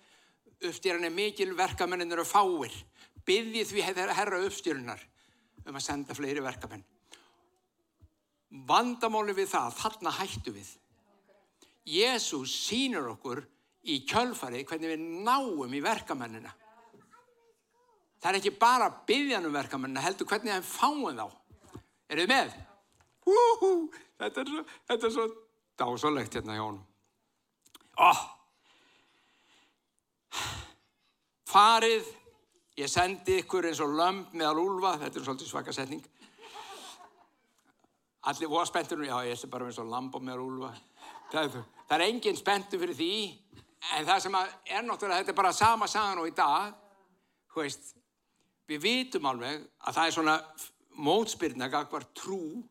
[0.63, 2.75] Uppstýran er mikil, verkamennir eru fáir.
[3.27, 5.01] Byðið því herra uppstýrunar
[5.67, 6.83] um að senda fleiri verkamenn.
[8.67, 10.67] Vandamáli við það, þarna hættu við.
[11.89, 13.41] Jésús sínur okkur
[13.91, 16.51] í kjölfari hvernig við náum í verkamennina.
[18.23, 21.25] Það er ekki bara byðjanum verkamennina, heldur hvernig það fáum þá.
[22.07, 22.53] Er þið með?
[23.23, 23.71] Húhú,
[24.23, 25.27] þetta er svo, þetta er svo
[25.79, 26.83] dásalegt hérna hjá honum.
[28.01, 28.23] Oh.
[31.53, 32.07] Farið,
[32.79, 36.03] ég sendi ykkur eins og lömp meðal úlfa, þetta er svolítið svaka setning.
[38.31, 40.71] Allir voru spenntur, já ég er bara eins og lamp og meðal úlfa.
[41.33, 41.57] Það,
[41.89, 43.15] það er engin spenntur fyrir því,
[43.97, 46.73] en það sem er náttúrulega, þetta er bara sama sagan og í dag,
[47.53, 47.93] hú veist,
[48.69, 50.37] við vitum alveg að það er svona
[51.03, 52.63] mótspyrna, gagvar trú,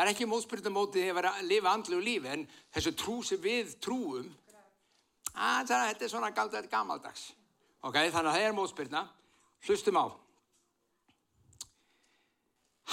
[0.00, 3.74] Það er ekki mótspyrna mótið vera að lifa andlu lífi en þessu trú sem við
[3.84, 4.30] trúum
[5.36, 7.24] að þetta er svona galt þetta gammaldags.
[7.84, 9.02] Ok, þannig að það er mótspyrna.
[9.66, 10.04] Hlustum á.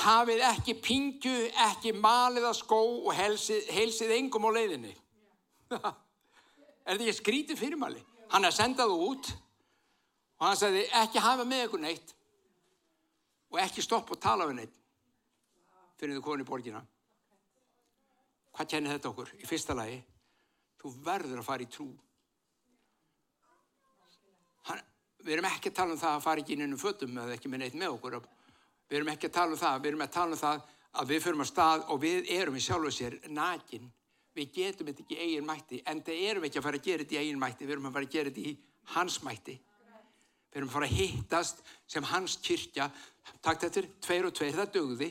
[0.01, 1.35] Hafið ekki pingju,
[1.69, 4.91] ekki malið að skó og helsið, helsið engum á leiðinni.
[5.71, 8.03] er þetta ekki skrítið fyrirmæli?
[8.35, 12.13] Hann er sendað út og hann sagði ekki hafa með ykkur neitt
[13.47, 14.77] og ekki stoppa og tala við neitt
[15.95, 16.83] fyrir þú komin í borgina.
[18.57, 19.31] Hvað kennir þetta okkur?
[19.37, 19.97] Í fyrsta lagi,
[20.81, 21.85] þú verður að fara í trú.
[24.69, 24.81] Hann,
[25.21, 27.51] við erum ekki að tala um það að fara ekki inn innum fötum eða ekki
[27.53, 28.17] með neitt með okkur.
[28.87, 30.65] Við erum ekki að tala um það, við erum að tala um það
[30.97, 33.91] að við förum að stað og við erum í sjálfu sér nakin.
[34.37, 37.05] Við getum þetta ekki í eigin mætti, en það erum ekki að fara að gera
[37.05, 38.55] þetta í eigin mætti, við erum að fara að gera þetta í
[38.95, 39.57] hans mætti.
[40.47, 42.89] Við erum að fara að hittast sem hans kyrkja.
[43.45, 45.09] Takk þetta er tveir og tveir, það dögði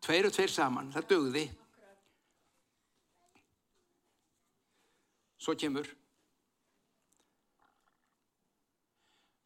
[0.00, 1.44] tveir og tveir saman, það dögði
[5.40, 5.88] svo kemur.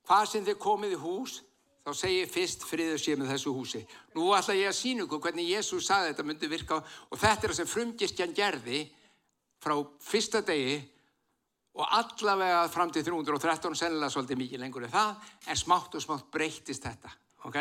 [0.05, 1.39] Hvað sem þið komið í hús
[1.85, 3.83] þá segir fyrst friður sé með þessu húsi.
[4.17, 6.81] Nú ætla ég að sína ykkur hvernig Jésús saði þetta myndi virka.
[7.09, 8.85] Og þetta er það sem frumgirkjan gerði
[9.65, 10.79] frá fyrsta degi
[11.75, 16.29] og allavega fram til 313 sennilega svolítið mikið lengur en það en smátt og smátt
[16.33, 17.11] breytist þetta
[17.45, 17.59] ok?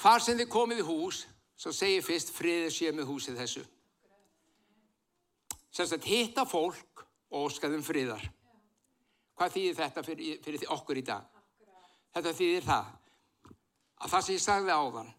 [0.00, 1.22] Hvar sem þið komið í hús,
[1.56, 3.62] svo segir fyrst friðið sé með húsið þessu.
[5.74, 7.02] Að hitta fólk
[7.34, 8.22] og óskaðum friðar.
[9.34, 11.24] Hvað þýðir þetta fyrir, fyrir okkur í dag?
[12.14, 12.92] Þetta þýðir það
[14.04, 15.10] að það sem ég sagði áðan,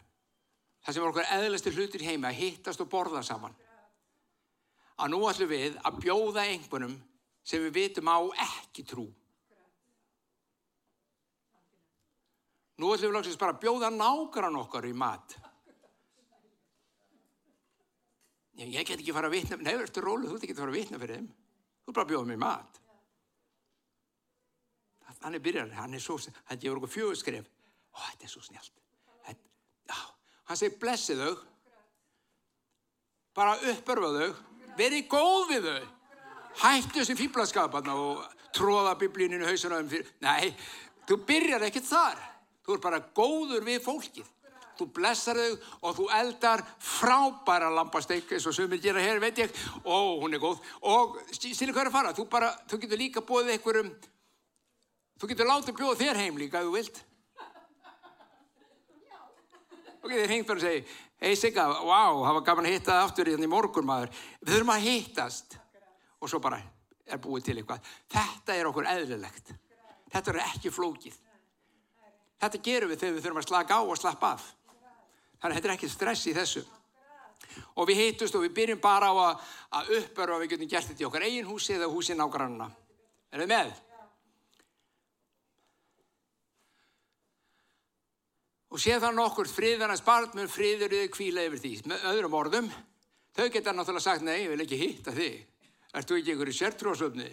[0.84, 3.56] það sem okkur eðlastir hlutir heima, hittast og borða saman.
[4.96, 6.96] Að nú ætlum við að bjóða einhvernum
[7.44, 9.04] sem við vitum á ekki trú.
[12.80, 15.36] Nú ætlum við langsist bara að bjóða nákvæmlega okkar í mat.
[18.56, 21.00] Ég, get ekki fara að vitna, nefnir eftir rólu, þú ert ekki fara að vitna
[21.00, 21.28] fyrir þeim.
[21.84, 22.80] Þú er bara að bjóða mér mat.
[25.26, 26.16] Hann er byrjar, hann er svo,
[26.48, 27.46] hann gefur okkur fjögurskref.
[27.92, 28.82] Ó, þetta er svo snjált.
[29.86, 29.98] Já,
[30.48, 31.34] hann segir blessið þau,
[33.36, 34.30] bara uppörfa þau,
[34.78, 35.90] verið góð við þau.
[36.62, 38.22] Hættu þessi fýblaskaparna og
[38.56, 40.54] tróða biblíninu hausunum fyrir, nei,
[41.08, 42.22] þú byrjar ekkert þar.
[42.66, 44.30] Þú er bara góður við fólkið.
[44.76, 45.56] Þú blessar þau
[45.88, 49.52] og þú eldar frábæra lampasteik eins og sumir gera hér, veit ég.
[49.84, 50.60] Ó, hún er góð.
[50.84, 52.14] Og stýrlega hvað er að fara?
[52.16, 53.90] Þú, bara, þú getur líka bóðið einhverjum,
[55.20, 57.02] þú getur látið bjóða þér heim líka ef þú vilt.
[60.02, 60.82] Og getur hengt bara og segi,
[61.24, 64.12] hei Sigga, wow, það var gaman að hitta það aftur hérna í morgun maður.
[64.42, 65.56] Við þurfum að hittast.
[66.22, 66.60] Og svo bara,
[67.06, 67.88] er búið til eitthvað.
[68.12, 69.54] Þetta er okkur eðlilegt.
[70.12, 71.16] Þetta er ekki flókið.
[72.42, 74.46] Þetta gerum við þegar við þurfum að slaka á og slappa af.
[75.40, 76.64] Þannig að þetta er ekki stress í þessu.
[77.76, 79.42] Og við heitust og við byrjum bara á að,
[79.80, 82.70] að uppöru og við getum gert þetta í okkar eigin húsi eða húsi nágrannuna.
[83.32, 83.74] Er þið með?
[88.76, 91.74] Og sé það nokkur friðarnas barn með friður yfir kvíla yfir því.
[91.92, 92.72] Með öðrum orðum,
[93.36, 95.38] þau geta náttúrulega sagt, nei, ég vil ekki hitta þig.
[95.96, 97.28] Ertu ekki einhverju sértrósöfni?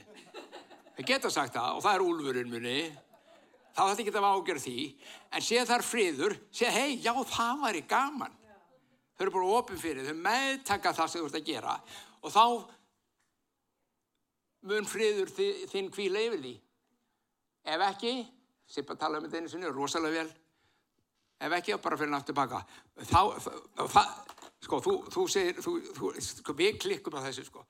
[0.93, 2.77] Þau geta sagt það og það er úlfurinn munni.
[3.73, 4.77] Þá þetta geta ágjörð því.
[5.33, 8.35] En sé þar friður, sé, hei, já, það væri gaman.
[9.17, 11.73] Þau eru bara ofin fyrir, þau meðtaka það sem þú ert að gera.
[12.21, 12.45] Og þá
[14.69, 15.33] mun friður
[15.71, 16.53] þinn kvíla yfir því.
[17.73, 18.13] Ef ekki,
[18.73, 20.29] Sippa tala um þetta einu sinni, rosalega vel,
[21.45, 22.61] ef ekki, bara fyrir náttúr baka.
[23.09, 23.19] Þá,
[23.95, 24.13] það,
[24.65, 27.65] sko, þú, þú segir, þú, þú, sko, við klikkum á þessu, sko.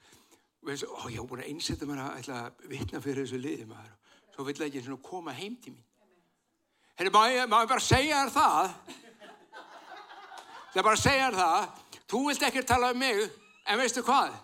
[0.63, 0.71] Og
[1.11, 3.97] ég hef búin að einsetja mér að að vitna fyrir þessu liði maður.
[4.33, 5.83] Svo vill ekki koma heim til mín.
[6.97, 8.73] Henni, má ég, má ég bara segja þér það?
[10.73, 11.69] Það er bara að segja þér það.
[12.13, 13.23] Þú vilt ekki tala um mig,
[13.65, 14.35] en veistu hvað?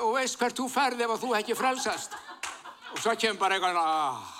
[0.00, 2.16] Og veist hvert þú ferði ef þú ekki frelsast.
[2.94, 4.32] Og svo kemur bara eitthvað, aah.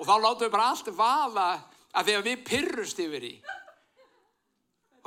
[0.00, 1.48] Og þá látum við bara allt vaða
[1.90, 3.34] að því að við pyrrust yfir í.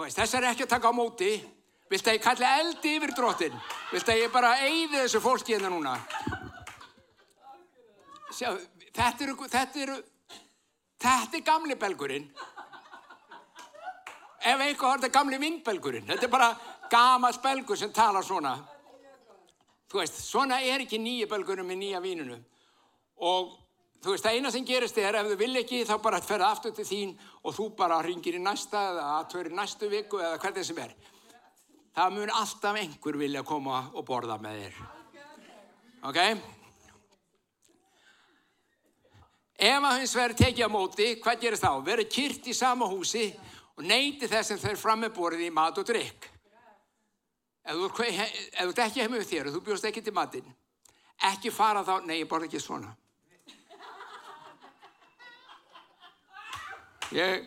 [0.02, 1.34] Veist, þess er ekki að taka á móti.
[1.94, 3.58] Vilt að ég kalli eldi yfir drottin?
[3.92, 5.94] Vilt að ég bara eigði þessu fólki hérna núna?
[8.34, 8.50] Sjá,
[8.90, 9.98] þetta eru, þetta eru,
[11.04, 12.28] þetta er gamli belgurinn.
[14.44, 16.08] Ef var þetta gamli vindbelgurinn.
[16.08, 16.50] Þetta er bara
[16.92, 18.58] gamalt belgur sem talar svona.
[19.92, 22.40] Þú veist, svona er ekki nýja belgurinn með nýja vínunu.
[23.24, 23.54] Og
[24.04, 26.74] þú veist, það eina sem gerist er ef þú vil ekki þá bara ferða aftur
[26.76, 30.68] til þín og þú bara ringir í næsta eða aðtöður í næstu viku eða hvernig
[30.68, 30.98] sem er.
[31.94, 34.84] Það mun alltaf einhver vilja koma og borða með þér.
[36.10, 36.20] Ok?
[39.54, 41.74] Ef að hins verður tekið á móti, hvað gerist þá?
[41.86, 43.28] Verður kyrt í sama húsi
[43.78, 46.30] og neyti þess sem þeir fram með borðið í mat og drikk.
[47.64, 48.04] Ef þú
[48.68, 50.50] ert ekki með þér og þú bjóst ekki til matinn,
[51.30, 52.92] ekki fara þá, nei, ég borði ekki svona.
[57.14, 57.46] Ég,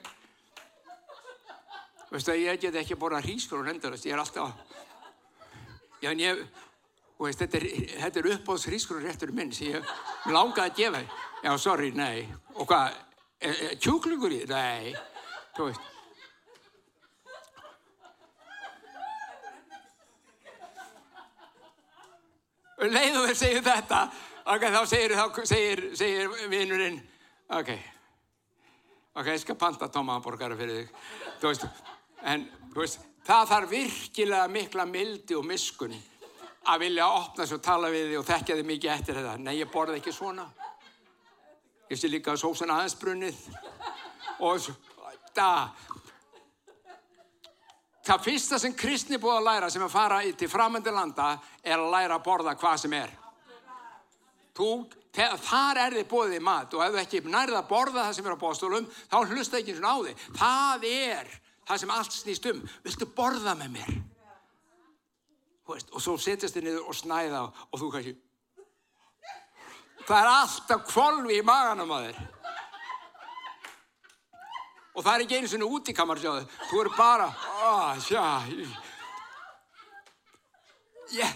[2.13, 4.55] veistu að ég get ekki borða hrískur og nendarast, ég er alltaf,
[6.01, 6.43] já en ég,
[7.19, 9.97] veist, þetta er, er uppáðs hrískur og réttur minn sem ég
[10.31, 11.03] langaði að gefa,
[11.47, 12.25] já, sorry, nei,
[12.59, 12.95] og hvað,
[13.79, 14.95] kjúklingur í, nei,
[15.55, 15.93] þú veist.
[22.87, 24.01] Leið og þeir segja þetta,
[24.53, 25.15] ok, þá segir,
[25.49, 26.99] segir, segir vinnurinn,
[27.55, 27.73] ok,
[29.15, 31.07] ok, ég skal panta tómaðanborgara fyrir þig,
[31.41, 31.65] þú veist,
[32.27, 35.95] en, þú veist, það þarf virkilega mikla mildi og miskun
[36.67, 39.35] að vilja opna svo tala við þig og þekkja þig mikið eftir þetta.
[39.47, 40.49] Nei, ég borði ekki svona.
[41.87, 43.37] Ég sé líka sósan aðeins brunnið
[44.43, 44.65] og
[45.37, 45.69] það,
[48.09, 51.93] það fyrsta sem kristni búið að læra sem að fara til framöndu landa er að
[51.95, 53.15] læra að borða hvað sem er.
[54.57, 54.71] Þú,
[55.15, 58.35] þar er þið bóðið mat og ef þú ekki nærða að borða það sem er
[58.35, 60.29] á bóstólum þá hlusta ekki og á þig.
[60.43, 61.33] Það er
[61.69, 62.63] það sem allt snýst um.
[62.83, 63.97] Viltu borða með mér?
[65.67, 68.19] Veist, og svo setjast þið niður og snæða og þú kannski
[70.07, 72.23] það er alltaf kvolvi í maganum að þér.
[74.97, 76.47] Og það er ekki einu svona út í kamar sjáðu.
[76.71, 77.27] þú er bara
[77.67, 78.23] oh, sjá,
[81.13, 81.35] yeah,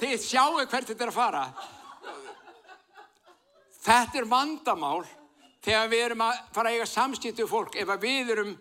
[0.00, 1.44] þið sjáu hvert þetta er að fara.
[3.84, 5.04] Þetta er vandamál
[5.64, 8.54] þegar við erum að fara að eiga samskiptu fólk ef við erum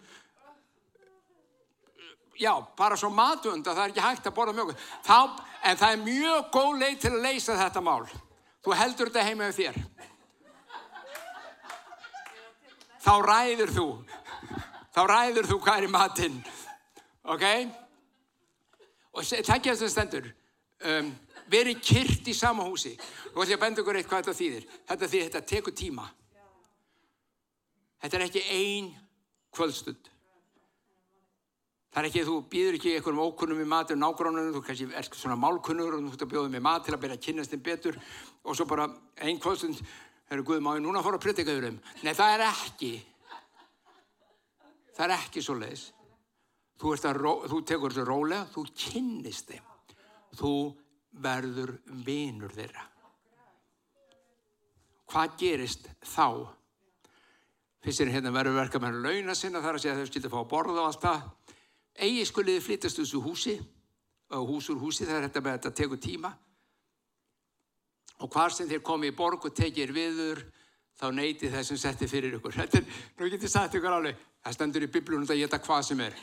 [2.40, 4.76] já, bara svo matund að það er ekki hægt að borða mjög
[5.06, 5.18] þá,
[5.64, 8.06] en það er mjög góð leið til að leysa þetta mál
[8.64, 9.80] þú heldur þetta heima með þér.
[13.04, 13.88] Þá ræður þú.
[14.94, 16.40] Þá ræður þú hvað er í matinn.
[17.24, 17.46] Ok?
[19.14, 20.32] Og það að það stendur.
[20.84, 21.12] Um,
[21.52, 22.94] verið kyrt í sama húsi.
[23.34, 24.72] Og því að benda ykkur eitt hvað þetta þýðir.
[24.90, 26.08] Þetta þýðir þetta tekur tíma.
[28.04, 28.90] Þetta er ekki ein
[29.54, 30.13] kvöldstund
[31.94, 35.36] Það er ekki, þú býður ekki einhverjum ókunnum í matur, nágrunum, þú kannski er svona
[35.38, 38.00] málkunnur og þú ert að bjóða með mat til að byrja að kynast þeim betur
[38.42, 38.88] og svo bara
[39.22, 39.84] einn kvöldstund,
[40.32, 41.78] herru Guð, má ég núna fara að pritika yfir þeim?
[42.02, 42.90] Nei, það er ekki.
[44.98, 45.86] Það er ekki svo leiðis.
[46.82, 46.96] Þú,
[47.54, 49.70] þú tekur þetta rólega, þú kynnist þeim.
[50.42, 50.54] Þú
[51.22, 51.76] verður
[52.10, 52.88] vinur þeirra.
[55.14, 56.26] Hvað gerist þá?
[57.86, 60.34] Fyrst er hérna verður verka með launa sinna þar að segja að þau skilta að
[60.34, 61.53] fá að borða og allt það
[62.02, 63.54] eigi skuliði flytast þessu húsi
[64.34, 66.34] og hús úr húsi þegar þetta með þetta tekur tíma.
[68.24, 70.44] Og hvar sem þér komið í borg og tekir viður
[70.98, 72.56] þá neyti þessum setti fyrir ykkur.
[72.56, 75.86] Þetta er, nú getur ég sagt ykkur alveg það stendur í biblunum að geta hvað
[75.90, 76.18] sem er.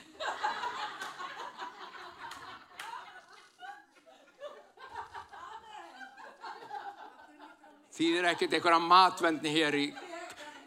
[8.01, 9.89] Þýðir ekkert einhverja matvendni hér í,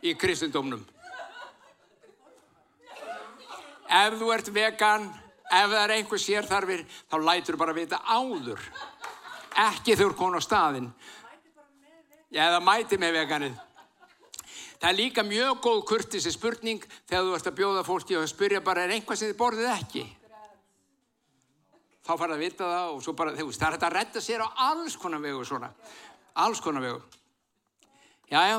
[0.06, 0.84] í kristendómnum
[3.94, 5.10] ef þú ert vegan
[5.54, 8.64] ef það er einhver sérþarfir þá lætur þú bara vita áður.
[9.70, 10.90] Ekki þurr konu á staðin
[12.34, 13.62] eða mæti með veganið.
[14.82, 18.60] Það er líka mjög góð kurtisi spurning þegar þú ert að bjóða fólki og spyrja
[18.66, 20.04] bara er einhvað sem þið borðið ekki?
[22.04, 24.44] Þá fara að vita það og svo bara þegar það er þetta að redda sér
[24.44, 25.70] á alls konar vegu svona.
[26.44, 27.00] Alls konar vegu.
[28.34, 28.58] Jæja.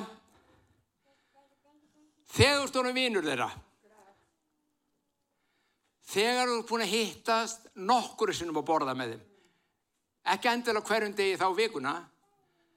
[2.35, 3.51] Þegar þú stóðum vinnur þeirra,
[6.11, 9.22] þegar þú ert búin að hittast nokkur sinnum að borða með þeim,
[10.34, 11.94] ekki endilega hverjum degi þá vikuna,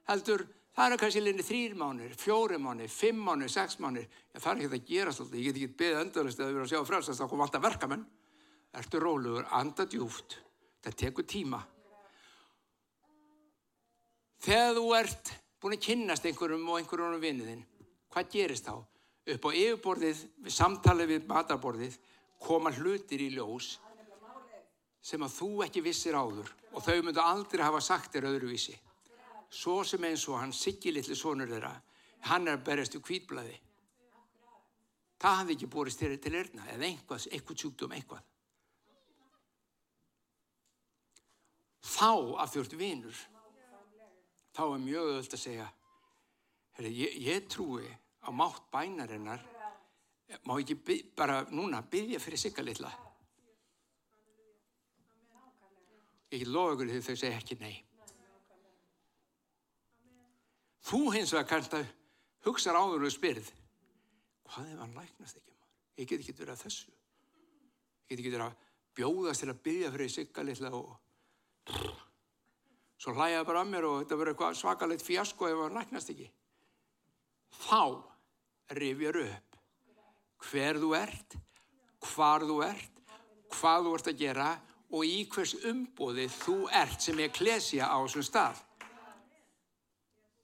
[0.08, 0.46] heldur
[0.78, 4.60] það eru kannski linni þrýr mánir, fjóri mánir, fimm mánir, sex mánir, já það er
[4.68, 7.22] ekki að gera svolítið, ég get ekki beðið endalist að það verður að sjá frálsast,
[7.22, 8.04] þá kom alltaf verkamenn,
[8.78, 10.38] ertu róluður, anda djúft,
[10.84, 11.60] það tekur tíma.
[14.44, 17.64] Þegar þú ert búin að kynnast einhverjum og einhverjum vinniðinn,
[18.14, 18.76] hvað gerist þá?
[19.28, 21.98] Upp á yfirborðið, við samtalið við matarborðið,
[22.38, 23.76] koma hlutir í ljós
[25.02, 28.76] sem að þú ekki vissir áður og þau myndu aldrei hafa sagt þér öðruvísi.
[29.48, 31.72] Svo sem eins og hann Siggi litli sonur þeirra,
[32.28, 33.56] hann er að berjast í kvítblæði.
[35.18, 38.26] Það hafði ekki borist þér til erna eða einhvað, eitthvað sjúkdóm, eitthvað.
[41.88, 42.12] Þá
[42.44, 43.24] að þjórn vinur
[44.58, 45.66] þá er mjög öðvöld að segja
[46.76, 47.86] herri, ég, ég trúi
[48.26, 49.44] á mátt bænarinnar
[50.44, 52.90] má ekki byrja, bara núna byggja fyrir sigga litla?
[56.32, 57.76] Ég lofa ykkur því þau segja ekki nei.
[60.88, 61.88] Þú hins vegar kannst að
[62.44, 63.48] hugsa áður og spyrð.
[64.48, 65.74] Hvað ef hann læknast ekki maður?
[65.98, 66.92] Ég get ekki verið að þessu.
[68.08, 68.66] Ég get ekki verið að
[68.98, 70.96] bjóðast til að byggja fyrir sigga litla og
[72.98, 76.26] Svo hlæjaði bara að mér og þetta verið svakalegt fjasko ef það næknast ekki.
[77.62, 77.82] Þá
[78.74, 79.47] rifjar upp
[80.46, 81.36] hver þú ert,
[82.12, 83.02] hvar þú ert,
[83.54, 84.48] hvað þú ert að gera
[84.88, 88.62] og í hvers umbóðið þú ert sem er klesja á þessum stað.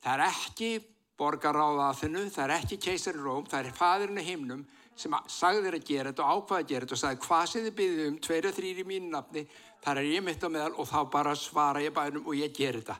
[0.04, 0.70] Það er ekki
[1.18, 4.64] borgaráðaðinu, það er ekki keisari róm, það er fadurinn í himnum
[4.98, 7.64] sem sagði þér að gera þetta og ákvaði að gera þetta og sagði hvað sem
[7.64, 9.44] þið byggðum um, tveir og þrýr í mínu nafni,
[9.84, 12.78] þar er ég mitt á meðal og þá bara svara ég bænum og ég ger
[12.78, 12.98] þetta.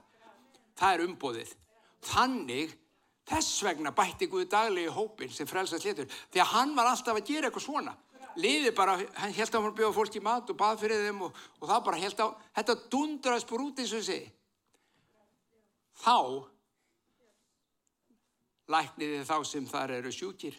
[0.79, 1.53] Það er umbóðið.
[2.05, 2.75] Þannig,
[3.29, 7.29] þess vegna bætti Guði daglegi hópin sem frelsast litur, því að hann var alltaf að
[7.31, 7.95] gera eitthvað svona.
[8.35, 11.21] Liði bara, hann held á hann að bjóða fólk í mat og bað fyrir þeim
[11.29, 12.27] og, og það bara held á,
[12.59, 14.21] þetta dundraðs búr út eins og þessi.
[16.03, 16.17] Þá
[18.75, 20.57] lækniði þá sem þar eru sjúkir.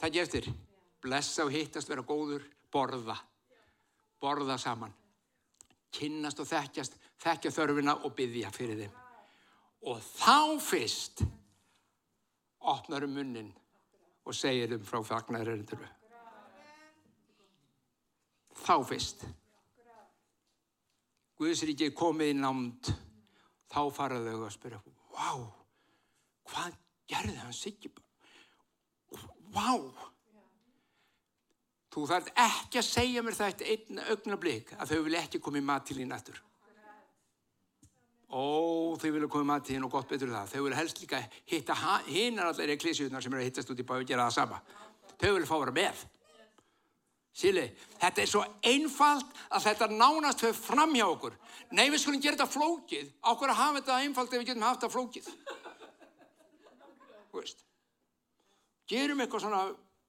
[0.00, 0.48] Það geftir,
[1.04, 2.42] blessa og hittast, vera góður,
[2.72, 3.18] borða,
[4.20, 4.94] borða saman,
[5.94, 8.98] kynnast og þekkjast, þekkja þörfina og byggja fyrir þeim.
[9.88, 11.22] Og þá fyrst
[12.60, 13.48] opnar um munnin
[14.26, 15.86] og segir um frá fagnarerinduru.
[18.60, 19.24] Þá fyrst.
[21.40, 22.90] Guðsríkið komið í námt,
[23.72, 24.80] þá faraðu þau að spyrja,
[25.16, 25.46] wow,
[26.50, 26.76] hvað
[27.08, 28.10] gerði hann Siggi bara?
[29.50, 29.70] Vá!
[31.90, 35.64] Þú þarf ekki að segja mér þetta einn augnablík að þau vil ekki koma í
[35.64, 36.36] mat til í nættur.
[38.30, 40.52] Ó, þau vilja koma í til þín og gott betur það.
[40.52, 41.20] Þau vil helst líka
[41.50, 41.76] hitta
[42.06, 44.60] hinnar allir ekklísjurnar sem eru að hittast út í bæu og gera það sama.
[45.20, 46.04] Þau vil fá að vera með.
[47.40, 47.64] Sýli,
[48.00, 51.34] þetta er svo einfalt að þetta nánast höfð fram hjá okkur.
[51.74, 53.10] Nei, við skulum gera þetta flókið.
[53.22, 55.32] Ákveður að hafa þetta einfalt ef við getum haft þetta flókið.
[57.30, 57.66] Þú veist
[58.90, 59.62] gerum eitthvað svona,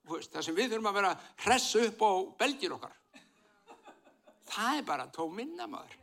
[0.09, 1.11] veist, það sem við þurfum að vera
[1.45, 2.11] hressu upp á
[2.41, 2.95] belgir okkar.
[4.51, 5.97] Það er bara tó minna maður.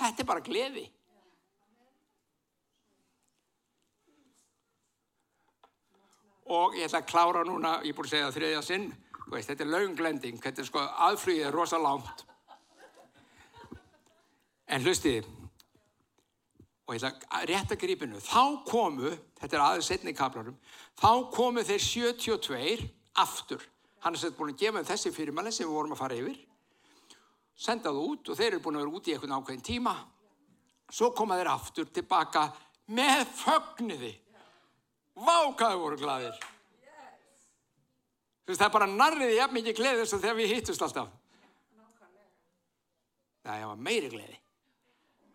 [0.00, 0.86] Þetta er bara gleði.
[6.50, 8.88] Og ég ætla að klára núna, ég búið að segja þriðja sinn,
[9.30, 12.24] veist, þetta er launglending, þetta er sko aðflýðið rosa langt.
[14.70, 15.22] En hlustiði,
[16.90, 20.56] og ég ætla að grípinu, þá komu, þetta er aðeins setni kaplarum,
[20.98, 22.88] þá komu þeir 72
[23.22, 23.62] aftur.
[24.02, 26.40] Hann er sett búin að gefa um þessi fyrirmæli sem við vorum að fara yfir,
[27.60, 29.94] sendaðu út og þeir eru búin að vera út í einhvern ákveðin tíma.
[30.90, 32.48] Svo koma þeir aftur tilbaka
[32.90, 34.14] með fögnuði.
[35.18, 36.36] Vákaðu voru gladir.
[38.50, 41.10] Það er bara narriði jafn mikið gleðið sem þegar við hittust alltaf.
[43.44, 44.38] Það var meiri gleði.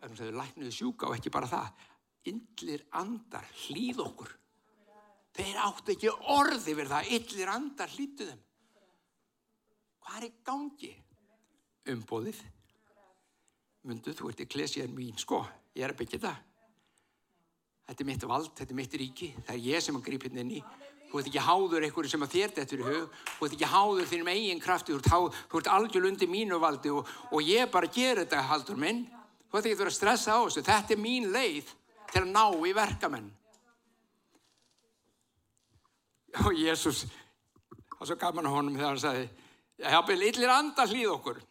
[0.00, 1.86] vegna þau læknuðu sjúka og ekki bara það.
[2.30, 4.34] Yllir andar hlýð okkur.
[5.36, 8.42] Þeir áttu ekki orði verið það, yllir andar hlýttu þeim.
[10.06, 10.92] Hvað er í gangi?
[11.92, 12.42] Umbóðið.
[13.86, 15.42] Mundu, þú ert í klesið en mín, sko,
[15.76, 16.38] ég er að byggja það.
[17.86, 20.42] Þetta er mitt vald, þetta er mitt ríki, það er ég sem að grípa hérna
[20.42, 20.62] inn í.
[21.06, 23.68] Þú ert ekki háður einhverju sem að þér þetta er í hug, þú ert ekki
[23.70, 27.46] háður þínum eigin krafti, þú ert, háð, þú ert algjör undir mínu valdi og, og
[27.46, 29.04] ég bara ger þetta haldur minn.
[29.46, 31.70] Þú ert ekki að stressa á þessu, þetta er mín leið
[32.10, 33.30] til að ná í verkamenn.
[36.42, 39.26] Og Jésús, það var svo gaman honum þegar hann sagði,
[39.78, 41.42] ég hafi lillir anda hlýð okkur.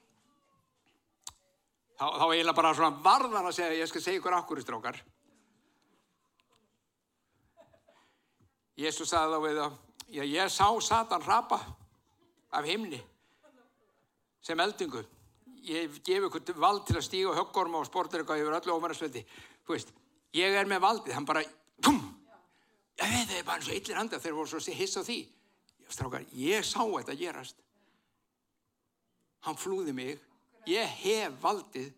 [1.96, 5.00] Þá, þá eiginlega bara svona varðan að segja, ég skal segja ykkur akkur í strákar.
[8.76, 9.76] Jésús sagði þá við það,
[10.12, 11.60] já ég sá Satan rapa
[12.52, 13.00] af himni
[14.44, 15.04] sem eldingu.
[15.66, 19.24] Ég gef ykkur vald til að stíga höggorma og sportur eitthvað yfir öllu ómærarsveldi.
[19.66, 19.94] Þú veist,
[20.38, 21.42] ég er með valdið, hann bara,
[21.82, 21.98] pum,
[23.00, 25.18] ég veit það er bara eins og yllir handa þegar voru svo hiss á því.
[25.90, 27.58] Strákar, ég sá þetta gerast.
[29.48, 30.22] Hann flúði mig,
[30.70, 31.90] ég hef valdið.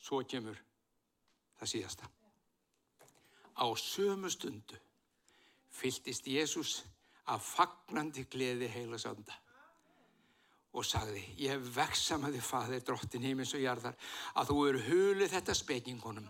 [0.00, 0.56] Svo kemur
[1.60, 2.08] það síðasta.
[3.60, 4.78] Á sömu stundu
[5.80, 6.80] fylltist Jésús
[7.30, 9.36] af fagnandi gleði heilasönda
[10.70, 13.96] og sagði, ég veksa með því faðir drottin heimins og jarðar
[14.38, 16.28] að þú eru hulið þetta spekingunum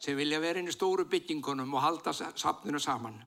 [0.00, 3.18] sem vilja vera inn í stóru byggingunum og halda safninu saman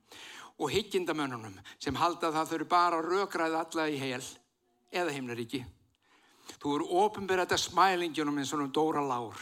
[0.57, 4.23] og hyggjindamönnunum sem halda það þau eru bara rökræði alla í heil
[4.95, 5.61] eða heimnaríki.
[6.61, 9.41] Þú eru ofinberð þetta smælingjunum eins og um Dóra Lár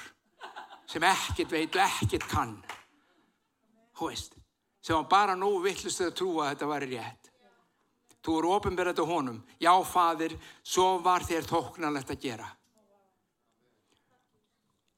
[0.89, 2.55] sem ekkert veit og ekkert kann.
[3.99, 4.39] Hú veist
[4.83, 7.29] sem var bara nógu vittlust að trúa að þetta var rétt.
[8.23, 9.37] Þú eru ofinberðið þetta honum.
[9.59, 12.49] Já fadir, svo var þér tóknarlegt að gera.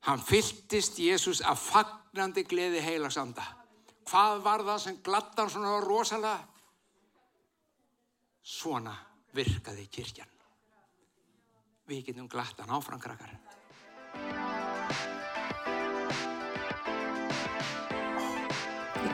[0.05, 3.45] Hann fylltist Jésús af fagnandi gleði heilagsanda
[4.05, 6.45] hvað var það sem glattan svona rosalega?
[8.45, 8.93] Svona
[9.35, 10.31] virkaði kirkjan.
[11.89, 13.35] Við getum glattan áframkrakkar